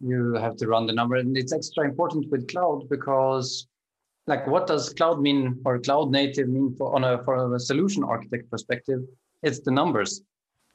you 0.00 0.34
have 0.34 0.56
to 0.58 0.68
run 0.68 0.86
the 0.86 0.92
number, 0.92 1.16
and 1.16 1.36
it's 1.36 1.52
extra 1.52 1.84
important 1.84 2.30
with 2.30 2.46
cloud 2.46 2.88
because 2.88 3.66
like 4.26 4.46
what 4.46 4.66
does 4.66 4.92
cloud 4.92 5.20
mean 5.20 5.60
or 5.64 5.78
cloud 5.78 6.10
native 6.10 6.48
mean 6.48 6.74
for 6.76 6.94
on 6.94 7.04
a 7.04 7.22
for 7.24 7.54
a 7.54 7.60
solution 7.60 8.02
architect 8.04 8.50
perspective? 8.50 9.00
It's 9.42 9.60
the 9.60 9.70
numbers. 9.70 10.22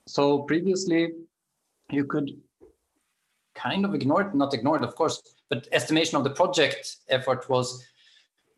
So 0.08 0.40
previously 0.40 1.12
you 1.92 2.06
could 2.06 2.32
kind 3.56 3.86
of 3.86 3.94
ignore 3.94 4.22
it 4.22 4.36
not 4.36 4.54
ignore 4.54 4.78
it 4.78 4.84
of 4.84 4.96
course 4.96 5.22
but 5.50 5.68
estimation 5.72 6.16
of 6.18 6.24
the 6.24 6.30
project 6.30 6.98
effort 7.10 7.50
was 7.50 7.84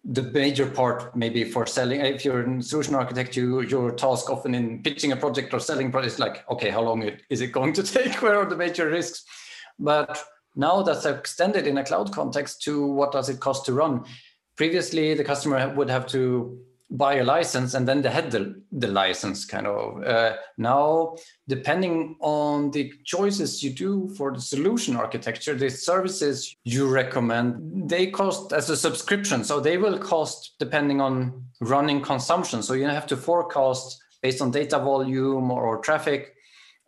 the 0.04 0.22
major 0.22 0.70
part 0.70 1.16
maybe 1.16 1.44
for 1.44 1.66
selling. 1.66 2.02
If 2.02 2.26
you're 2.26 2.42
a 2.42 2.62
solution 2.62 2.96
architect 2.96 3.36
you 3.36 3.62
your 3.62 3.92
task 3.92 4.30
often 4.30 4.54
in 4.54 4.84
pitching 4.84 5.12
a 5.14 5.16
project 5.16 5.54
or 5.54 5.60
selling 5.60 5.92
projects 5.92 6.16
is 6.16 6.20
like 6.20 6.50
okay 6.50 6.70
how 6.70 6.82
long 6.82 7.10
is 7.30 7.42
it 7.42 7.52
going 7.54 7.74
to 7.74 7.84
take? 7.96 8.22
Where 8.22 8.38
are 8.38 8.46
the 8.46 8.58
major 8.58 8.90
risks? 8.90 9.24
But 9.80 10.22
now 10.56 10.82
that's 10.82 11.06
extended 11.06 11.66
in 11.66 11.78
a 11.78 11.84
cloud 11.84 12.12
context 12.12 12.62
to 12.64 12.86
what 12.86 13.14
does 13.14 13.30
it 13.30 13.40
cost 13.40 13.66
to 13.68 13.74
run 13.74 14.04
previously 14.62 15.16
the 15.16 15.24
customer 15.24 15.74
would 15.74 15.90
have 15.90 16.06
to 16.06 16.56
buy 16.92 17.16
a 17.16 17.24
license 17.24 17.74
and 17.74 17.88
then 17.88 18.00
they 18.04 18.12
had 18.12 18.30
the, 18.30 18.62
the 18.72 18.88
license 18.88 19.44
kind 19.44 19.66
of. 19.66 20.04
Uh, 20.04 20.34
now 20.56 21.16
depending 21.48 22.16
on 22.20 22.70
the 22.70 22.94
choices 23.04 23.64
you 23.64 23.72
do 23.72 24.08
for 24.16 24.32
the 24.32 24.40
solution 24.54 24.96
architecture 24.96 25.56
the 25.56 25.68
services 25.68 26.56
you 26.64 26.88
recommend 26.88 27.90
they 27.90 28.06
cost 28.12 28.54
as 28.54 28.70
a 28.70 28.78
subscription. 28.78 29.44
So 29.44 29.60
they 29.60 29.78
will 29.78 29.98
cost 29.98 30.54
depending 30.60 31.02
on 31.02 31.44
running 31.62 32.00
consumption. 32.00 32.62
So 32.62 32.74
you 32.76 32.86
have 32.86 33.08
to 33.08 33.18
forecast 33.18 34.00
based 34.22 34.44
on 34.44 34.52
data 34.52 34.78
volume 34.78 35.50
or, 35.50 35.64
or 35.70 35.78
traffic. 35.80 36.36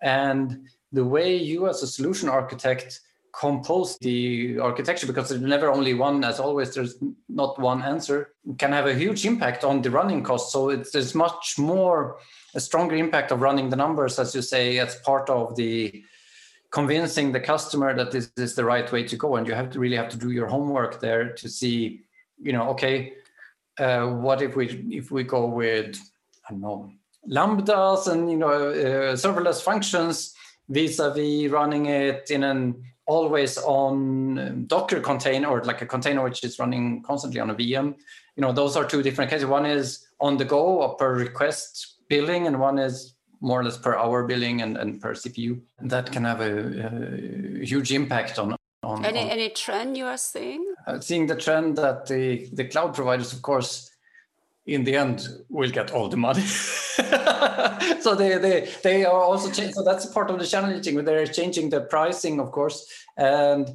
And 0.04 0.68
the 0.92 1.06
way 1.16 1.36
you 1.36 1.68
as 1.68 1.82
a 1.82 1.88
solution 1.88 2.30
architect 2.30 3.00
compose 3.34 3.98
the 3.98 4.60
architecture 4.60 5.08
because 5.08 5.30
there's 5.30 5.42
never 5.42 5.72
only 5.72 5.94
one 5.96 6.24
as 6.24 6.40
always 6.40 6.74
there's 6.76 6.96
not 7.28 7.60
one 7.60 7.82
answer 7.82 8.30
can 8.60 8.72
have 8.72 8.86
a 8.86 8.94
huge 8.94 9.26
impact 9.26 9.64
on 9.64 9.82
the 9.82 9.90
running 9.90 10.24
cost. 10.24 10.52
So 10.52 10.70
it's 10.70 10.92
there's 10.92 11.16
much 11.16 11.56
more 11.58 12.18
a 12.54 12.60
stronger 12.60 12.96
impact 12.96 13.32
of 13.32 13.42
running 13.42 13.70
the 13.70 13.76
numbers 13.76 14.20
as 14.20 14.36
you 14.36 14.42
say 14.44 14.78
as 14.78 14.96
part 14.98 15.30
of 15.30 15.56
the 15.56 16.04
convincing 16.70 17.32
the 17.32 17.40
customer 17.40 17.96
that 17.96 18.12
this 18.12 18.32
is 18.38 18.56
the 18.56 18.66
right 18.66 18.92
way 18.92 19.04
to 19.04 19.16
go. 19.16 19.36
And 19.36 19.48
you 19.48 19.54
have 19.54 19.72
to 19.72 19.80
really 19.80 19.98
have 19.98 20.10
to 20.10 20.18
do 20.18 20.32
your 20.32 20.48
homework 20.48 21.00
there 21.00 21.34
to 21.34 21.50
see 21.50 22.04
you 22.44 22.52
know 22.54 22.70
okay 22.70 23.14
uh, 23.80 24.06
what 24.08 24.42
if 24.42 24.56
we 24.56 24.68
if 24.92 25.12
we 25.12 25.24
go 25.24 25.46
with 25.46 25.98
i 26.48 26.52
don't 26.52 26.62
know 26.62 26.92
lambdas 27.30 28.08
and 28.08 28.30
you 28.30 28.38
know 28.38 28.70
uh, 28.70 29.16
serverless 29.16 29.62
functions 29.62 30.34
vis-a-vis 30.70 31.50
running 31.52 31.86
it 31.88 32.30
in 32.30 32.44
an 32.44 32.84
always 33.06 33.58
on 33.58 34.40
um, 34.40 34.66
Docker 34.66 35.00
container 35.00 35.48
or 35.48 35.64
like 35.64 35.82
a 35.82 35.86
container 35.86 36.24
which 36.24 36.44
is 36.44 36.60
running 36.60 37.02
constantly 37.04 37.40
on 37.40 37.50
a 37.50 37.56
VM. 37.56 37.96
You 38.36 38.42
know, 38.42 38.52
those 38.52 38.76
are 38.76 38.86
two 38.86 39.04
different 39.04 39.30
cases. 39.30 39.46
One 39.46 39.66
is 39.66 40.08
on 40.20 40.38
the 40.38 40.46
go 40.46 40.82
or 40.82 40.96
per 40.96 41.14
request 41.16 41.98
billing, 42.10 42.48
and 42.48 42.60
one 42.60 42.80
is 42.80 43.16
more 43.42 43.60
or 43.60 43.64
less 43.64 43.78
per 43.78 43.96
hour 43.96 44.26
billing 44.26 44.62
and, 44.62 44.78
and 44.78 45.02
per 45.02 45.14
CPU. 45.14 45.62
That 45.82 46.12
can 46.12 46.24
have 46.24 46.42
a, 46.42 47.62
a 47.62 47.66
huge 47.66 47.92
impact 47.92 48.40
on. 48.40 48.56
on 48.84 49.06
any 49.06 49.20
on, 49.20 49.30
any 49.30 49.50
trend 49.50 49.98
you 49.98 50.06
are 50.06 50.18
seeing? 50.18 50.74
Uh, 50.88 51.00
seeing 51.00 51.28
the 51.28 51.36
trend 51.36 51.78
that 51.78 52.06
the 52.08 52.50
the 52.54 52.66
cloud 52.66 52.94
providers, 52.94 53.34
of 53.34 53.42
course, 53.42 53.93
in 54.66 54.84
the 54.84 54.96
end 54.96 55.28
will 55.50 55.70
get 55.70 55.92
all 55.92 56.08
the 56.08 56.18
money. 56.18 56.42
so 58.02 58.16
they 58.16 58.38
they 58.38 58.70
they 58.84 59.06
are 59.06 59.22
also 59.22 59.50
changing. 59.50 59.74
So 59.74 59.84
that's 59.84 60.06
part 60.06 60.30
of 60.30 60.40
the 60.40 60.46
challenging. 60.46 61.04
They're 61.04 61.28
changing 61.28 61.70
the 61.70 61.82
pricing, 61.82 62.40
of 62.40 62.52
course, 62.52 62.88
and 63.18 63.68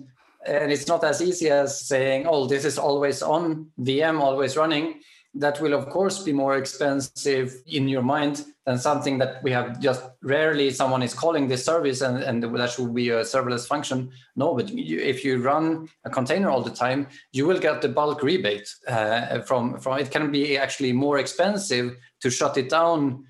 and 0.47 0.73
it's 0.73 0.89
not 0.89 1.05
as 1.05 1.21
easy 1.21 1.51
as 1.51 1.87
saying, 1.87 2.27
"Oh, 2.27 2.47
this 2.47 2.65
is 2.65 2.79
always 2.79 3.23
on 3.23 3.71
VM, 3.79 4.21
always 4.21 4.57
running." 4.57 5.01
That 5.39 5.61
will, 5.61 5.73
of 5.73 5.89
course, 5.89 6.25
be 6.25 6.33
more 6.33 6.57
expensive 6.57 7.63
in 7.67 7.87
your 7.87 8.03
mind 8.03 8.45
than 8.67 8.77
something 8.77 9.19
that 9.19 9.43
we 9.45 9.53
have 9.53 9.81
just 9.81 10.03
rarely 10.21 10.71
someone 10.71 11.03
is 11.03 11.15
calling 11.15 11.47
this 11.47 11.65
service 11.65 12.01
and, 12.01 12.23
and 12.23 12.43
that 12.43 12.71
should 12.71 12.93
be 12.93 13.11
a 13.11 13.21
serverless 13.21 13.67
function. 13.67 14.11
No, 14.35 14.55
but 14.55 14.69
you, 14.69 14.99
if 14.99 15.25
you 15.25 15.41
run 15.41 15.89
a 16.05 16.11
container 16.11 16.51
all 16.51 16.63
the 16.63 16.71
time, 16.71 17.07
you 17.33 17.47
will 17.47 17.61
get 17.61 17.81
the 17.83 17.89
bulk 17.89 18.23
rebate 18.23 18.69
uh, 18.89 19.41
from, 19.41 19.79
from 19.79 19.99
it 20.01 20.11
can 20.11 20.33
be 20.33 20.59
actually 20.59 20.93
more 20.93 21.19
expensive 21.19 21.97
to 22.21 22.31
shut 22.31 22.59
it 22.59 22.69
down 22.69 23.25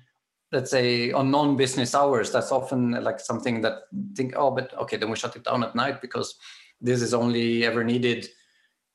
let's 0.51 0.71
say 0.71 1.11
on 1.11 1.29
non-business 1.29 1.93
hours 1.93 2.31
that's 2.31 2.51
often 2.51 2.91
like 3.03 3.19
something 3.19 3.61
that 3.61 3.83
think 4.15 4.33
oh 4.35 4.49
but 4.49 4.73
okay 4.79 4.97
then 4.97 5.09
we 5.09 5.15
shut 5.15 5.35
it 5.35 5.43
down 5.43 5.63
at 5.63 5.75
night 5.75 6.01
because 6.01 6.35
this 6.81 7.01
is 7.01 7.13
only 7.13 7.65
ever 7.65 7.83
needed 7.83 8.27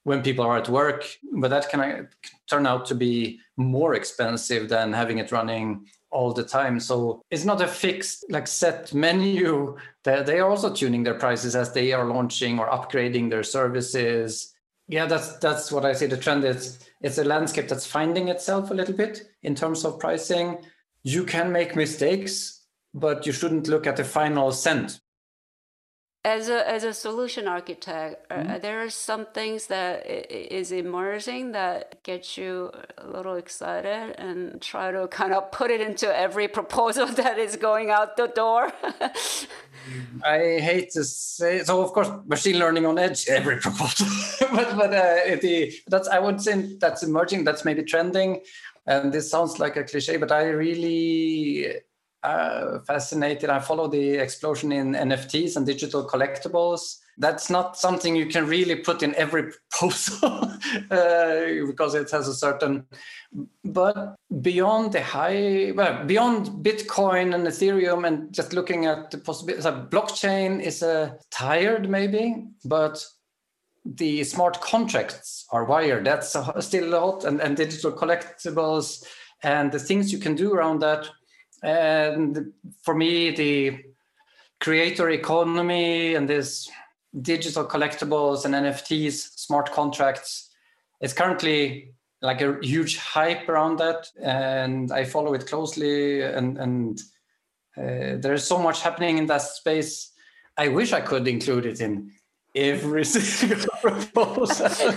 when 0.05 0.23
people 0.23 0.45
are 0.45 0.57
at 0.57 0.69
work 0.69 1.05
but 1.33 1.49
that 1.49 1.69
can 1.69 1.81
uh, 1.81 2.03
turn 2.47 2.67
out 2.67 2.87
to 2.87 2.95
be 2.95 3.41
more 3.57 3.95
expensive 3.95 4.69
than 4.69 4.93
having 4.93 5.19
it 5.19 5.33
running 5.33 5.87
all 6.15 6.33
the 6.33 6.45
time. 6.45 6.79
So 6.79 7.23
it's 7.31 7.45
not 7.45 7.61
a 7.61 7.67
fixed 7.67 8.25
like 8.31 8.47
set 8.47 8.95
menu. 8.95 9.77
They 10.05 10.39
are 10.39 10.49
also 10.49 10.73
tuning 10.73 11.03
their 11.03 11.19
prices 11.19 11.57
as 11.57 11.73
they 11.73 11.93
are 11.93 12.07
launching 12.07 12.59
or 12.59 12.69
upgrading 12.69 13.29
their 13.29 13.43
services. 13.43 14.55
Yeah 14.87 15.07
that's 15.07 15.39
that's 15.39 15.73
what 15.73 15.85
i 15.85 15.93
see 15.93 16.07
the 16.07 16.17
trend. 16.17 16.45
Is 16.45 16.79
it's 17.01 17.19
a 17.19 17.25
landscape 17.25 17.69
that's 17.69 17.87
finding 17.87 18.29
itself 18.29 18.71
a 18.71 18.75
little 18.75 18.95
bit 18.95 19.23
in 19.43 19.55
terms 19.55 19.85
of 19.85 19.99
pricing. 19.99 20.59
You 21.03 21.25
can 21.25 21.53
make 21.53 21.77
mistakes 21.77 22.63
but 22.97 23.27
you 23.27 23.33
shouldn't 23.33 23.67
look 23.67 23.87
at 23.89 23.97
the 23.97 24.05
final 24.05 24.53
cent 24.53 25.01
as 26.25 26.49
a 26.49 26.67
as 26.69 26.85
a 26.85 26.95
solution 26.95 27.47
architect 27.47 28.29
mm-hmm. 28.31 28.51
are 28.51 28.59
there 28.59 28.89
some 28.89 29.27
things 29.27 29.67
that 29.67 30.07
is 30.07 30.73
emerging 30.73 31.53
that 31.53 32.03
get 32.03 32.39
you 32.39 32.71
a 32.97 33.07
little 33.07 33.35
excited 33.35 34.15
and 34.17 34.61
try 34.63 34.91
to 34.91 35.07
kind 35.09 35.35
of 35.35 35.53
put 35.53 35.71
it 35.71 35.81
into 35.81 36.07
every 36.17 36.49
proposal 36.59 37.07
that 37.07 37.39
is 37.39 37.57
going 37.57 37.91
out 37.91 38.17
the 38.17 38.27
door. 38.29 38.73
I 40.25 40.39
hate 40.61 40.91
to 40.93 41.05
say 41.05 41.63
so 41.63 41.83
of 41.83 41.93
course 41.93 42.11
machine 42.27 42.59
learning 42.59 42.87
on 42.87 42.99
edge 42.99 43.29
every 43.29 43.57
proposal. 43.67 44.07
But 44.41 44.77
but 44.77 44.95
uh, 44.95 45.37
the, 45.43 45.75
that's 45.89 46.09
i 46.09 46.19
would 46.19 46.41
say 46.41 46.77
that's 46.81 47.03
emerging 47.03 47.45
that's 47.45 47.65
maybe 47.65 47.83
trending. 47.83 48.41
And 48.87 49.13
this 49.13 49.31
sounds 49.31 49.59
like 49.59 49.77
a 49.77 49.85
cliche 49.85 50.17
but 50.17 50.33
i 50.33 50.45
really 50.45 51.83
uh, 52.25 52.79
fascinated. 52.81 53.51
I 53.51 53.59
follow 53.59 53.87
the 53.87 54.15
explosion 54.15 54.73
in 54.73 54.93
NFTs 54.93 55.57
and 55.57 55.67
digital 55.67 56.09
collectibles. 56.09 56.99
That's 57.19 57.51
not 57.51 57.77
something 57.77 58.17
you 58.17 58.27
can 58.27 58.47
really 58.47 58.77
put 58.77 59.03
in 59.03 59.15
every 59.15 59.53
proposal 59.71 60.51
uh, 60.91 61.67
because 61.67 61.95
it 61.95 62.11
has 62.11 62.27
a 62.27 62.35
certain. 62.35 62.87
But 63.65 64.17
beyond 64.41 64.93
the 64.93 65.03
high, 65.03 65.73
well, 65.77 66.05
beyond 66.05 66.65
Bitcoin 66.65 67.35
and 67.35 67.47
Ethereum, 67.47 68.07
and 68.07 68.33
just 68.33 68.53
looking 68.53 68.87
at 68.87 69.11
the 69.11 69.19
possibility, 69.19 69.63
so 69.63 69.87
blockchain 69.91 70.61
is 70.61 70.83
a 70.83 71.19
tired 71.31 71.89
maybe, 71.89 72.47
but 72.65 73.05
the 73.85 74.25
smart 74.25 74.61
contracts 74.63 75.45
are 75.51 75.65
wired. 75.65 76.07
That's 76.07 76.35
still 76.61 76.89
a 76.89 76.95
lot, 76.97 77.25
and, 77.25 77.41
and 77.41 77.57
digital 77.57 77.93
collectibles 77.93 79.05
and 79.43 79.71
the 79.71 79.79
things 79.79 80.11
you 80.11 80.19
can 80.19 80.35
do 80.35 80.55
around 80.55 80.81
that 80.81 81.09
and 81.65 82.53
for 82.83 82.95
me, 82.95 83.31
the 83.31 83.85
creator 84.61 85.09
economy 85.11 86.15
and 86.15 86.29
this 86.29 86.71
digital 87.23 87.65
collectibles 87.65 88.45
and 88.45 88.55
NFTs, 88.55 89.39
smart 89.39 89.73
contracts, 89.73 90.51
it's 91.01 91.15
currently 91.15 91.95
like 92.21 92.43
a 92.43 92.59
huge 92.61 92.99
hype 92.99 93.49
around 93.49 93.79
that. 93.79 94.09
And 94.21 94.93
I 94.93 95.05
follow 95.05 95.33
it 95.33 95.47
closely 95.47 96.21
and, 96.23 96.59
and 96.59 97.01
uh, 97.77 98.21
there's 98.21 98.45
so 98.45 98.59
much 98.59 98.83
happening 98.83 99.17
in 99.17 99.27
that 99.27 99.43
space. 99.43 100.13
I 100.59 100.69
wish 100.69 100.93
I 100.93 101.01
could 101.01 101.27
include 101.27 101.65
it 101.65 101.81
in 101.81 102.13
every 102.55 103.05
single 103.05 103.67
proposal. 103.81 104.69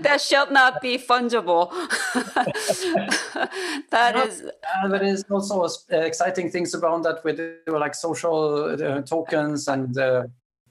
that 0.00 0.20
shall 0.20 0.50
not 0.50 0.80
be 0.80 0.98
fungible. 0.98 1.70
that 3.90 4.14
no, 4.14 4.24
is. 4.24 4.44
Uh, 4.82 4.88
there 4.88 5.02
is 5.02 5.24
also 5.30 5.64
uh, 5.64 5.96
exciting 5.96 6.50
things 6.50 6.74
around 6.74 7.02
that 7.02 7.24
with 7.24 7.40
like 7.66 7.94
social 7.94 8.64
uh, 8.64 9.02
tokens 9.02 9.68
and. 9.68 9.98
Uh, 9.98 10.24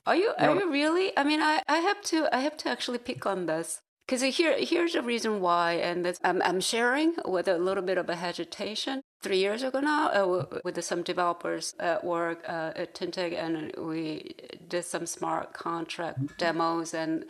are 0.06 0.16
you 0.16 0.32
are 0.38 0.50
you, 0.50 0.56
know, 0.56 0.66
you 0.66 0.72
really? 0.72 1.18
I 1.18 1.26
mean, 1.26 1.42
I, 1.42 1.62
I 1.68 1.80
have 1.80 2.02
to 2.04 2.34
I 2.34 2.40
have 2.40 2.56
to 2.58 2.70
actually 2.70 3.00
pick 3.00 3.26
on 3.26 3.46
this 3.46 3.82
because 4.08 4.22
here 4.38 4.56
here's 4.58 4.94
the 4.94 5.02
reason 5.02 5.42
why, 5.42 5.74
and 5.74 6.18
I'm 6.24 6.42
I'm 6.42 6.62
sharing 6.62 7.16
with 7.26 7.48
a 7.48 7.58
little 7.58 7.84
bit 7.84 7.98
of 7.98 8.10
a 8.10 8.16
hesitation 8.16 9.02
three 9.22 9.38
years 9.38 9.64
ago 9.64 9.82
now 9.82 10.08
uh, 10.10 10.46
with 10.64 10.82
some 10.84 11.04
developers 11.04 11.76
at 11.80 12.04
work 12.06 12.44
uh, 12.48 12.72
at 12.76 12.96
Tyntec, 12.96 13.34
and 13.34 13.74
we 13.78 14.36
did 14.68 14.86
some 14.86 15.06
smart 15.06 15.54
contract 15.54 16.20
mm-hmm. 16.20 16.38
demos, 16.38 16.94
and 16.94 17.26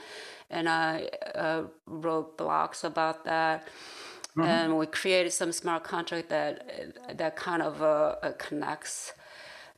and 0.51 0.69
I 0.69 1.09
uh, 1.33 1.63
wrote 1.87 2.37
blogs 2.37 2.83
about 2.83 3.25
that. 3.25 3.67
Mm-hmm. 4.37 4.41
And 4.43 4.77
we 4.77 4.85
created 4.85 5.33
some 5.33 5.51
smart 5.51 5.83
contract 5.83 6.29
that 6.29 7.17
that 7.17 7.35
kind 7.35 7.63
of 7.63 7.81
uh, 7.81 8.15
uh, 8.21 8.33
connects 8.37 9.13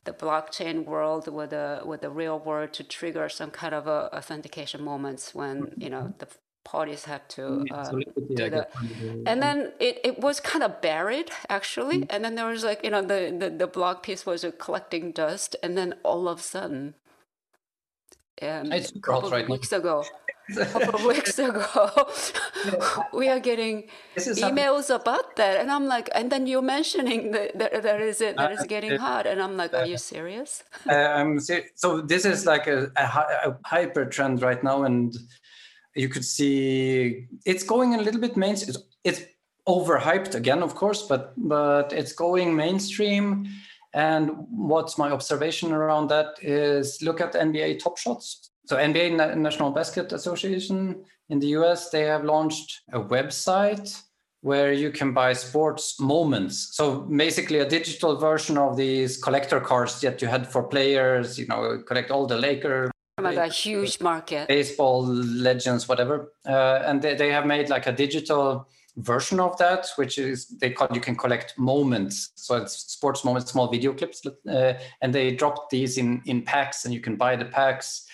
the 0.04 0.12
blockchain 0.12 0.84
world 0.84 1.32
with 1.32 1.50
the 1.50 1.80
with 1.82 2.02
the 2.02 2.10
real 2.10 2.38
world 2.38 2.74
to 2.74 2.84
trigger 2.84 3.30
some 3.30 3.50
kind 3.50 3.74
of 3.74 3.88
uh, 3.88 4.10
authentication 4.12 4.82
moments 4.82 5.34
when 5.34 5.72
you 5.78 5.88
know 5.88 6.12
the 6.18 6.28
parties 6.64 7.04
had 7.04 7.28
to 7.30 7.64
uh, 7.70 7.90
do 8.34 8.50
that. 8.50 8.70
And 9.26 9.42
then 9.42 9.72
it, 9.80 10.00
it 10.04 10.18
was 10.20 10.40
kind 10.40 10.62
of 10.62 10.80
buried 10.80 11.30
actually. 11.48 12.00
Mm-hmm. 12.00 12.10
And 12.10 12.24
then 12.24 12.34
there 12.34 12.46
was 12.46 12.64
like, 12.64 12.84
you 12.84 12.90
know, 12.90 13.02
the, 13.02 13.34
the, 13.38 13.50
the 13.50 13.66
blog 13.66 14.02
piece 14.02 14.26
was 14.26 14.44
collecting 14.58 15.12
dust. 15.12 15.56
And 15.62 15.76
then 15.76 15.94
all 16.02 16.28
of 16.28 16.40
a 16.40 16.42
sudden, 16.42 16.94
um, 18.42 18.72
it's 18.72 18.90
a 18.90 19.00
couple 19.00 19.34
of 19.34 19.48
weeks 19.48 19.70
ago, 19.70 20.02
a 20.58 20.64
couple 20.64 20.94
of 20.94 21.04
weeks 21.04 21.38
ago, 21.38 22.08
we 23.12 23.28
are 23.28 23.38
getting 23.38 23.88
emails 24.16 24.88
happening. 24.88 25.00
about 25.00 25.36
that. 25.36 25.60
And 25.60 25.70
I'm 25.70 25.86
like, 25.86 26.08
and 26.14 26.32
then 26.32 26.46
you're 26.46 26.62
mentioning 26.62 27.32
that, 27.32 27.58
that, 27.58 27.82
that 27.82 28.00
is 28.00 28.22
it, 28.22 28.36
that 28.36 28.52
is 28.52 28.60
uh, 28.60 28.64
getting 28.64 28.96
hot. 28.96 29.26
And 29.26 29.42
I'm 29.42 29.58
like, 29.58 29.74
are 29.74 29.84
you 29.84 29.98
serious? 29.98 30.64
um, 30.88 31.38
so 31.38 32.00
this 32.00 32.24
is 32.24 32.46
like 32.46 32.66
a, 32.66 32.90
a, 32.96 33.02
a 33.02 33.58
hyper 33.66 34.06
trend 34.06 34.40
right 34.40 34.62
now. 34.64 34.84
And 34.84 35.14
you 36.00 36.08
could 36.08 36.24
see 36.24 37.26
it's 37.44 37.62
going 37.62 37.94
a 37.94 38.00
little 38.00 38.20
bit 38.20 38.36
mainstream. 38.36 38.76
It's 39.04 39.22
overhyped 39.68 40.34
again, 40.34 40.62
of 40.62 40.74
course, 40.74 41.02
but 41.02 41.34
but 41.36 41.92
it's 41.92 42.12
going 42.12 42.56
mainstream. 42.56 43.46
And 43.92 44.30
what's 44.70 44.96
my 44.98 45.10
observation 45.10 45.72
around 45.72 46.08
that 46.10 46.28
is 46.40 47.02
look 47.02 47.20
at 47.20 47.34
NBA 47.34 47.80
Top 47.80 47.98
Shots. 47.98 48.50
So 48.66 48.76
NBA 48.76 49.36
National 49.36 49.70
Basket 49.72 50.12
Association 50.12 51.04
in 51.28 51.40
the 51.40 51.48
US, 51.58 51.90
they 51.90 52.04
have 52.04 52.24
launched 52.24 52.82
a 52.92 53.00
website 53.00 53.88
where 54.42 54.72
you 54.72 54.90
can 54.90 55.12
buy 55.12 55.32
sports 55.34 56.00
moments. 56.00 56.76
So 56.76 57.00
basically 57.00 57.58
a 57.58 57.68
digital 57.68 58.16
version 58.16 58.56
of 58.56 58.76
these 58.76 59.22
collector 59.22 59.60
cards 59.60 60.00
that 60.00 60.22
you 60.22 60.28
had 60.28 60.46
for 60.46 60.62
players, 60.62 61.38
you 61.38 61.46
know, 61.46 61.82
collect 61.86 62.10
all 62.10 62.26
the 62.26 62.38
Laker 62.38 62.90
a 63.26 63.48
huge 63.48 64.00
market. 64.00 64.48
Baseball 64.48 65.04
legends, 65.06 65.88
whatever. 65.88 66.32
Uh, 66.46 66.82
and 66.84 67.02
they, 67.02 67.14
they 67.14 67.30
have 67.30 67.46
made 67.46 67.68
like 67.68 67.86
a 67.86 67.92
digital 67.92 68.68
version 68.96 69.40
of 69.40 69.56
that, 69.58 69.88
which 69.96 70.18
is 70.18 70.48
they 70.60 70.70
call 70.70 70.88
you 70.92 71.00
can 71.00 71.16
collect 71.16 71.58
moments. 71.58 72.32
So 72.34 72.56
it's 72.56 72.72
sports 72.92 73.24
moments, 73.24 73.52
small 73.52 73.68
video 73.68 73.92
clips, 73.92 74.22
uh, 74.26 74.74
and 75.00 75.14
they 75.14 75.34
drop 75.34 75.70
these 75.70 75.98
in 75.98 76.22
in 76.26 76.42
packs, 76.42 76.84
and 76.84 76.94
you 76.94 77.00
can 77.00 77.16
buy 77.16 77.36
the 77.36 77.44
packs. 77.44 78.06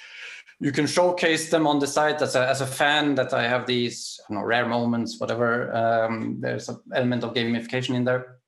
You 0.59 0.73
can 0.73 0.87
showcase 0.87 1.51
them 1.51 1.67
on 1.67 1.79
the 1.79 1.87
site 1.87 2.23
as 2.23 2.35
a 2.35 2.49
as 2.49 2.61
a 2.61 2.67
fan 2.67 3.15
that 3.17 3.33
I 3.33 3.43
have 3.43 3.67
these 3.67 4.21
you 4.29 4.37
know, 4.37 4.43
rare 4.43 4.67
moments, 4.67 5.21
whatever. 5.21 5.75
Um, 5.75 6.39
there's 6.41 6.69
an 6.69 6.79
element 6.95 7.25
of 7.25 7.35
gamification 7.35 7.95
in 7.95 8.05
there. 8.05 8.39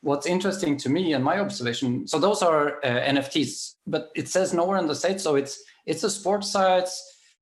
What's 0.00 0.26
interesting 0.26 0.76
to 0.78 0.88
me 0.88 1.12
and 1.14 1.24
my 1.24 1.40
observation, 1.40 2.06
so 2.06 2.20
those 2.20 2.40
are 2.40 2.78
uh, 2.84 3.00
NFTs, 3.14 3.74
but 3.84 4.10
it 4.14 4.28
says 4.28 4.54
nowhere 4.54 4.78
on 4.78 4.86
the 4.86 4.94
site, 4.94 5.20
so 5.20 5.34
it's 5.34 5.60
it's 5.88 6.04
a 6.04 6.10
sports 6.10 6.50
site. 6.50 6.88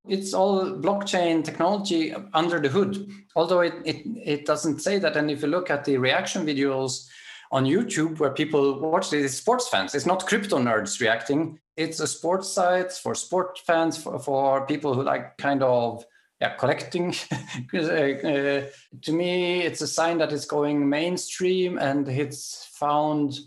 It's 0.08 0.32
all 0.32 0.70
blockchain 0.70 1.44
technology 1.44 2.14
under 2.32 2.60
the 2.60 2.68
hood, 2.68 3.10
although 3.34 3.60
it, 3.60 3.74
it, 3.84 4.06
it 4.24 4.46
doesn't 4.46 4.80
say 4.80 4.98
that. 5.00 5.16
And 5.16 5.30
if 5.30 5.42
you 5.42 5.48
look 5.48 5.68
at 5.68 5.84
the 5.84 5.98
reaction 5.98 6.46
videos 6.46 7.08
on 7.52 7.64
YouTube 7.64 8.18
where 8.18 8.30
people 8.30 8.80
watch 8.80 9.12
it's 9.12 9.34
sports 9.34 9.68
fans. 9.68 9.94
It's 9.94 10.06
not 10.06 10.26
crypto 10.26 10.58
nerds 10.58 11.00
reacting. 11.00 11.58
It's 11.76 12.00
a 12.00 12.06
sports 12.06 12.48
site 12.52 12.92
for 12.92 13.14
sport 13.14 13.58
fans, 13.66 13.96
for, 13.96 14.18
for 14.18 14.66
people 14.66 14.94
who 14.94 15.02
like 15.02 15.36
kind 15.38 15.62
of 15.62 16.04
yeah, 16.40 16.54
collecting. 16.56 17.14
uh, 17.74 17.78
uh, 17.78 18.64
to 19.02 19.12
me, 19.12 19.62
it's 19.62 19.80
a 19.80 19.86
sign 19.86 20.18
that 20.18 20.32
it's 20.32 20.44
going 20.44 20.88
mainstream 20.88 21.78
and 21.78 22.08
it's 22.08 22.68
found, 22.74 23.38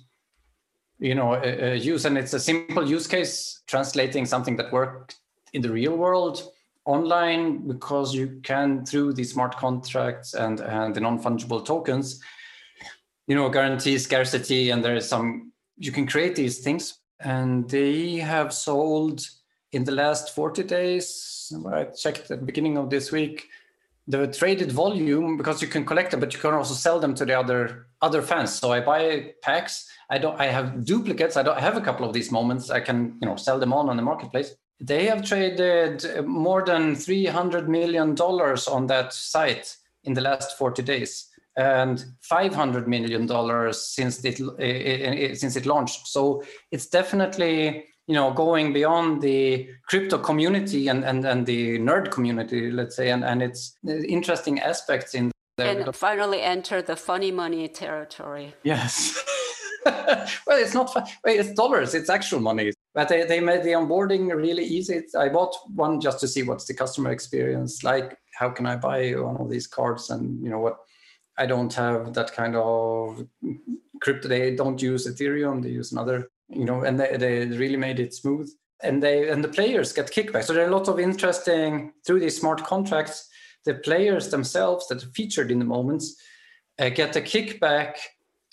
you 0.99 1.15
know, 1.15 1.33
a 1.35 1.75
use 1.75 2.05
and 2.05 2.17
it's 2.17 2.33
a 2.33 2.39
simple 2.39 2.88
use 2.88 3.07
case 3.07 3.62
translating 3.67 4.25
something 4.25 4.55
that 4.57 4.71
worked 4.71 5.15
in 5.53 5.62
the 5.62 5.69
real 5.69 5.95
world 5.95 6.51
online 6.85 7.67
because 7.67 8.13
you 8.13 8.39
can 8.43 8.85
through 8.85 9.13
the 9.13 9.23
smart 9.23 9.55
contracts 9.57 10.33
and 10.33 10.59
and 10.59 10.95
the 10.95 10.99
non-fungible 10.99 11.63
tokens 11.63 12.21
you 13.27 13.35
know 13.35 13.47
guarantee 13.49 13.97
scarcity 13.97 14.71
and 14.71 14.83
there 14.83 14.95
is 14.95 15.07
some 15.07 15.51
you 15.79 15.91
can 15.91 16.05
create 16.05 16.35
these 16.35 16.59
things. 16.59 16.99
And 17.21 17.69
they 17.69 18.17
have 18.17 18.53
sold 18.53 19.21
in 19.71 19.83
the 19.83 19.91
last 19.91 20.33
40 20.33 20.63
days 20.63 21.51
i 21.71 21.83
checked 21.83 22.31
at 22.31 22.39
the 22.39 22.45
beginning 22.45 22.77
of 22.77 22.89
this 22.89 23.12
week 23.12 23.49
the 24.10 24.26
traded 24.26 24.72
volume 24.72 25.38
because 25.38 25.62
you 25.62 25.67
can 25.67 25.86
collect 25.86 26.10
them 26.12 26.19
but 26.19 26.34
you 26.34 26.39
can 26.39 26.54
also 26.56 26.74
sell 26.74 27.00
them 27.00 27.13
to 27.13 27.26
the 27.26 27.39
other 27.39 27.86
other 28.02 28.22
fans. 28.22 28.54
So 28.54 28.72
i 28.72 28.80
buy 28.82 29.34
packs. 29.41 29.88
I 30.10 30.17
don't 30.17 30.39
i 30.39 30.48
have 30.48 30.84
duplicates. 30.84 31.38
I 31.38 31.43
don't 31.43 31.58
I 31.58 31.62
have 31.62 31.78
a 31.78 31.82
couple 31.82 32.06
of 32.06 32.13
these 32.13 32.32
moments. 32.32 32.69
I 32.72 32.80
can 32.80 33.17
you 33.22 33.28
know 33.28 33.36
sell 33.36 33.60
them 33.60 33.72
on 33.72 33.88
on 33.89 33.98
the 33.98 34.04
marketplace. 34.04 34.56
They 34.82 35.06
have 35.06 35.24
traded 35.24 36.26
more 36.26 36.65
than 36.65 36.95
300 36.95 37.69
million 37.69 38.15
dollars 38.15 38.67
on 38.67 38.88
that 38.88 39.13
site 39.13 39.78
in 40.06 40.13
the 40.13 40.22
last 40.22 40.58
40 40.58 40.82
days 40.84 41.28
and 41.56 42.04
500 42.22 42.88
million 42.88 43.28
dollars 43.28 43.84
since 43.86 44.24
it 44.24 44.38
since 45.38 45.56
it 45.56 45.65
launched. 45.67 46.08
So 46.08 46.43
it's 46.72 46.88
definitely 46.88 47.86
you 48.10 48.15
know 48.15 48.32
going 48.32 48.74
beyond 48.74 49.22
the 49.22 49.69
crypto 49.88 50.17
community 50.17 50.88
and 50.91 51.06
and, 51.06 51.24
and 51.26 51.45
the 51.45 51.78
nerd 51.80 52.12
community 52.12 52.72
let's 52.72 52.95
say 52.95 53.12
and 53.12 53.24
and 53.24 53.41
it's 53.41 53.62
interesting 53.86 54.60
aspects 54.60 55.13
in 55.13 55.32
there 55.58 55.80
and 55.80 55.95
finally 55.95 56.41
enter 56.41 56.82
the 56.82 56.95
funny 56.95 57.32
money 57.32 57.67
territory 57.67 58.54
yes 58.63 59.24
well 59.86 60.60
it's 60.63 60.74
not 60.74 60.91
fun. 60.91 61.04
it's 61.24 61.54
dollars 61.54 61.93
it's 61.93 62.10
actual 62.10 62.39
money 62.39 62.72
but 62.95 63.08
they, 63.08 63.24
they 63.24 63.39
made 63.39 63.63
the 63.63 63.69
onboarding 63.69 64.36
really 64.36 64.65
easy. 64.65 65.04
I 65.17 65.30
bought 65.30 65.56
one 65.76 66.02
just 66.02 66.19
to 66.22 66.28
see 66.28 66.43
what's 66.43 66.65
the 66.65 66.74
customer 66.74 67.12
experience 67.12 67.84
like. 67.84 68.17
How 68.34 68.50
can 68.50 68.65
I 68.65 68.78
buy 68.78 69.12
one 69.12 69.38
of 69.38 69.50
these 69.50 69.67
cards? 69.67 70.10
And 70.10 70.43
you 70.43 70.50
know 70.50 70.60
what? 70.60 70.78
I 71.38 71.45
don't 71.45 71.74
have 71.76 72.13
that 72.13 72.34
kind 72.34 72.56
of 72.56 73.26
crypto. 74.02 74.28
They 74.28 74.56
don't 74.56 74.82
use 74.82 75.08
Ethereum. 75.08 75.62
They 75.62 75.69
use 75.69 75.91
another. 75.91 76.30
You 76.49 76.65
know, 76.65 76.83
and 76.83 76.99
they, 76.99 77.17
they 77.17 77.45
really 77.45 77.77
made 77.77 77.99
it 77.99 78.13
smooth. 78.13 78.51
And 78.81 79.03
they 79.03 79.29
and 79.29 79.43
the 79.43 79.49
players 79.49 79.91
get 79.91 80.12
kickback. 80.12 80.43
So 80.43 80.53
there 80.53 80.63
are 80.65 80.69
a 80.69 80.75
lot 80.77 80.88
of 80.88 80.99
interesting 80.99 81.93
through 82.05 82.21
these 82.21 82.39
smart 82.39 82.63
contracts. 82.63 83.27
The 83.65 83.75
players 83.75 84.29
themselves 84.29 84.88
that 84.88 85.03
are 85.03 85.07
featured 85.07 85.51
in 85.51 85.59
the 85.59 85.65
moments 85.65 86.15
uh, 86.79 86.89
get 86.89 87.15
a 87.15 87.21
kickback 87.21 87.95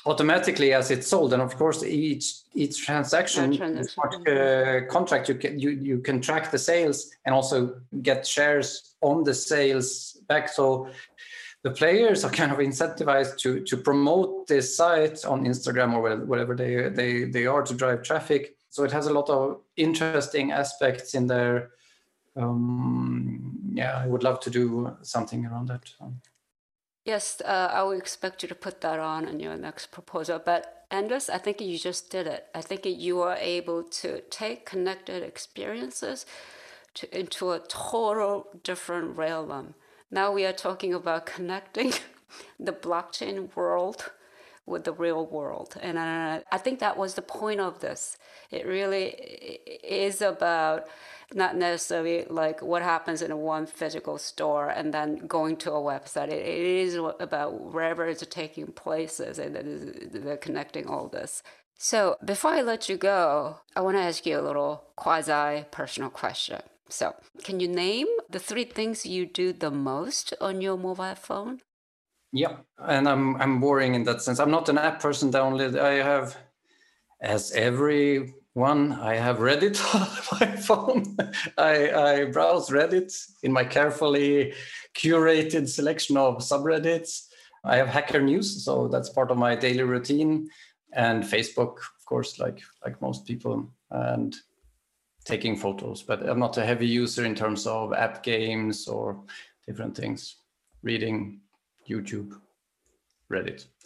automatically 0.07 0.73
as 0.73 0.91
it's 0.91 1.09
sold 1.09 1.33
and 1.33 1.43
of 1.43 1.57
course 1.57 1.83
each 1.83 2.43
each 2.55 2.85
transaction, 2.87 3.61
uh, 3.61 4.81
contract 4.89 5.29
you 5.29 5.35
can 5.35 5.59
you, 5.59 5.71
you 5.71 5.99
can 5.99 6.21
track 6.21 6.51
the 6.51 6.59
sales 6.59 7.11
and 7.25 7.35
also 7.35 7.75
get 8.03 8.27
shares 8.27 8.95
on 9.01 9.25
the 9.25 9.35
sales 9.35 10.17
back 10.29 10.49
so 10.49 10.89
the 11.67 11.73
players 11.73 12.25
are 12.25 12.31
kind 12.31 12.53
of 12.53 12.59
incentivized 12.59 13.39
to 13.39 13.61
to 13.71 13.77
promote 13.77 14.47
this 14.47 14.77
site 14.77 15.25
on 15.25 15.45
instagram 15.45 15.91
or 15.95 16.01
whatever 16.31 16.55
they 16.55 16.89
they 16.99 17.25
they 17.25 17.45
are 17.45 17.63
to 17.63 17.75
drive 17.75 18.03
traffic 18.03 18.55
so 18.71 18.85
it 18.85 18.93
has 18.93 19.07
a 19.09 19.13
lot 19.13 19.29
of 19.29 19.61
interesting 19.77 20.53
aspects 20.53 21.15
in 21.15 21.27
there 21.27 21.71
um, 22.37 23.59
yeah 23.73 23.95
i 24.05 24.07
would 24.07 24.23
love 24.23 24.39
to 24.39 24.51
do 24.51 24.97
something 25.03 25.45
around 25.47 25.67
that 25.69 25.85
Yes, 27.15 27.41
uh, 27.45 27.71
I 27.73 27.85
would 27.85 27.99
expect 27.99 28.43
you 28.43 28.49
to 28.49 28.55
put 28.57 28.81
that 28.81 28.99
on 28.99 29.29
in 29.29 29.39
your 29.39 29.57
next 29.57 29.93
proposal. 29.93 30.41
But 30.45 30.87
Anders, 30.91 31.31
I 31.31 31.39
think 31.39 31.61
you 31.61 31.79
just 31.79 32.11
did 32.11 32.27
it. 32.27 32.47
I 32.53 32.63
think 32.63 32.85
you 32.85 33.21
are 33.21 33.37
able 33.37 33.85
to 34.03 34.23
take 34.29 34.67
connected 34.67 35.23
experiences 35.23 36.27
to, 36.95 37.07
into 37.17 37.53
a 37.53 37.61
total 37.61 38.49
different 38.65 39.17
realm. 39.17 39.75
Now 40.11 40.33
we 40.33 40.45
are 40.45 40.53
talking 40.53 40.95
about 40.95 41.27
connecting 41.27 41.93
the 42.61 42.73
blockchain 42.73 43.55
world 43.57 44.13
with 44.67 44.85
the 44.85 44.93
real 44.93 45.25
world. 45.27 45.77
And 45.81 45.97
uh, 45.97 46.41
I 46.51 46.59
think 46.59 46.81
that 46.81 46.97
was 46.97 47.15
the 47.15 47.23
point 47.23 47.61
of 47.61 47.81
this. 47.81 48.19
It 48.51 48.67
really 48.67 49.07
is 49.85 50.21
about 50.21 50.87
not 51.35 51.57
necessarily 51.57 52.25
like 52.29 52.63
what 52.63 52.83
happens 52.83 53.23
in 53.23 53.37
one 53.37 53.67
physical 53.67 54.19
store 54.19 54.69
and 54.69 54.93
then 54.93 55.27
going 55.27 55.57
to 55.57 55.73
a 55.73 55.81
website. 55.81 56.29
it, 56.29 56.47
it 56.47 56.67
is 56.67 56.95
about 57.21 57.61
wherever 57.73 58.07
it's 58.07 58.25
taking 58.27 58.67
places 58.67 59.39
and 59.39 59.55
they're 60.13 60.37
connecting 60.37 60.87
all 60.87 61.09
this. 61.09 61.43
So 61.79 62.17
before 62.25 62.53
I 62.53 62.63
let 62.63 62.89
you 62.89 62.97
go, 62.97 63.61
I 63.75 63.81
want 63.81 63.97
to 63.97 64.03
ask 64.03 64.25
you 64.25 64.39
a 64.39 64.43
little 64.43 64.85
quasi 64.97 65.65
personal 65.71 66.11
question. 66.11 66.63
So, 66.89 67.17
can 67.43 67.59
you 67.59 67.67
name 67.67 68.07
the 68.31 68.39
three 68.39 68.65
things 68.65 69.07
you 69.07 69.27
do 69.27 69.53
the 69.53 69.71
most 69.71 70.35
on 70.41 70.61
your 70.61 70.77
mobile 70.77 71.15
phone? 71.15 71.61
Yeah, 72.33 72.57
and 72.79 73.09
I'm 73.09 73.37
I'm 73.41 73.61
boring 73.61 73.95
in 73.95 74.05
that 74.05 74.23
sense. 74.23 74.39
I'm 74.39 74.51
not 74.51 74.69
an 74.69 74.79
app 74.79 75.01
person. 75.01 75.35
Only 75.35 75.79
I 75.79 76.03
have, 76.03 76.37
as 77.21 77.53
everyone, 77.53 78.93
I 78.93 79.15
have 79.15 79.39
Reddit 79.39 79.79
on 79.95 80.41
my 80.41 80.57
phone. 80.57 81.17
I, 81.57 81.91
I 81.91 82.25
browse 82.25 82.69
Reddit 82.71 83.13
in 83.43 83.53
my 83.53 83.65
carefully 83.65 84.55
curated 84.95 85.69
selection 85.69 86.17
of 86.17 86.39
subreddits. 86.39 87.27
I 87.65 87.77
have 87.77 87.89
Hacker 87.89 88.21
News, 88.21 88.65
so 88.65 88.89
that's 88.89 89.09
part 89.09 89.31
of 89.31 89.39
my 89.39 89.57
daily 89.57 89.83
routine, 89.83 90.49
and 90.93 91.25
Facebook, 91.25 91.79
of 91.79 92.05
course, 92.07 92.39
like 92.39 92.61
like 92.85 93.01
most 93.01 93.27
people, 93.27 93.71
and 93.91 94.37
taking 95.27 95.57
photos. 95.57 96.03
But 96.03 96.27
I'm 96.27 96.39
not 96.39 96.57
a 96.57 96.65
heavy 96.65 96.87
user 96.87 97.25
in 97.25 97.35
terms 97.35 97.67
of 97.67 97.93
app 97.93 98.23
games 98.23 98.89
or 98.89 99.21
different 99.67 99.97
things. 99.97 100.37
Reading, 100.83 101.41
YouTube, 101.89 102.33
Reddit. 103.31 103.67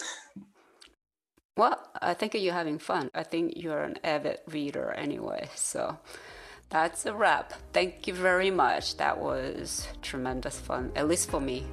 Well, 1.56 1.78
I 2.00 2.14
think 2.14 2.32
you're 2.32 2.54
having 2.54 2.78
fun. 2.78 3.10
I 3.14 3.22
think 3.22 3.52
you're 3.56 3.82
an 3.82 3.98
avid 4.02 4.38
reader 4.46 4.92
anyway. 4.92 5.50
So 5.56 5.98
that's 6.70 7.04
a 7.04 7.12
wrap. 7.12 7.52
Thank 7.74 8.06
you 8.06 8.14
very 8.14 8.50
much. 8.50 8.96
That 8.96 9.18
was 9.18 9.86
tremendous 10.00 10.58
fun, 10.58 10.90
at 10.96 11.06
least 11.06 11.28
for 11.28 11.38
me. 11.38 11.66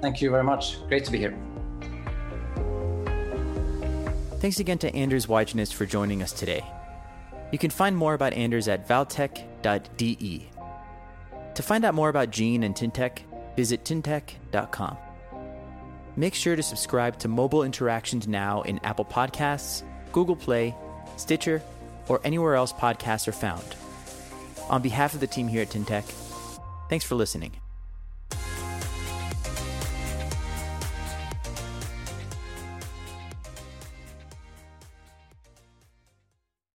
Thank 0.00 0.20
you 0.20 0.30
very 0.30 0.42
much. 0.42 0.84
Great 0.88 1.04
to 1.04 1.12
be 1.12 1.18
here. 1.18 1.38
Thanks 4.40 4.58
again 4.58 4.78
to 4.78 4.92
Anders 4.92 5.26
Weidschnitz 5.26 5.72
for 5.72 5.86
joining 5.86 6.20
us 6.20 6.32
today. 6.32 6.64
You 7.50 7.58
can 7.58 7.70
find 7.70 7.96
more 7.96 8.14
about 8.14 8.32
Anders 8.34 8.68
at 8.68 8.86
valtech.de. 8.86 10.50
To 11.54 11.62
find 11.62 11.84
out 11.84 11.94
more 11.94 12.08
about 12.08 12.30
Gene 12.30 12.62
and 12.62 12.74
Tyntec, 12.74 13.20
visit 13.56 13.84
tyntec.com. 13.84 14.96
Make 16.16 16.34
sure 16.34 16.56
to 16.56 16.62
subscribe 16.62 17.18
to 17.20 17.28
Mobile 17.28 17.62
Interactions 17.62 18.26
now 18.26 18.62
in 18.62 18.80
Apple 18.84 19.04
Podcasts, 19.04 19.82
Google 20.12 20.36
Play, 20.36 20.74
Stitcher, 21.16 21.62
or 22.08 22.20
anywhere 22.24 22.54
else 22.54 22.72
podcasts 22.72 23.28
are 23.28 23.32
found. 23.32 23.76
On 24.68 24.82
behalf 24.82 25.14
of 25.14 25.20
the 25.20 25.26
team 25.26 25.48
here 25.48 25.62
at 25.62 25.70
Tyntec, 25.70 26.04
thanks 26.88 27.04
for 27.04 27.14
listening. 27.14 27.52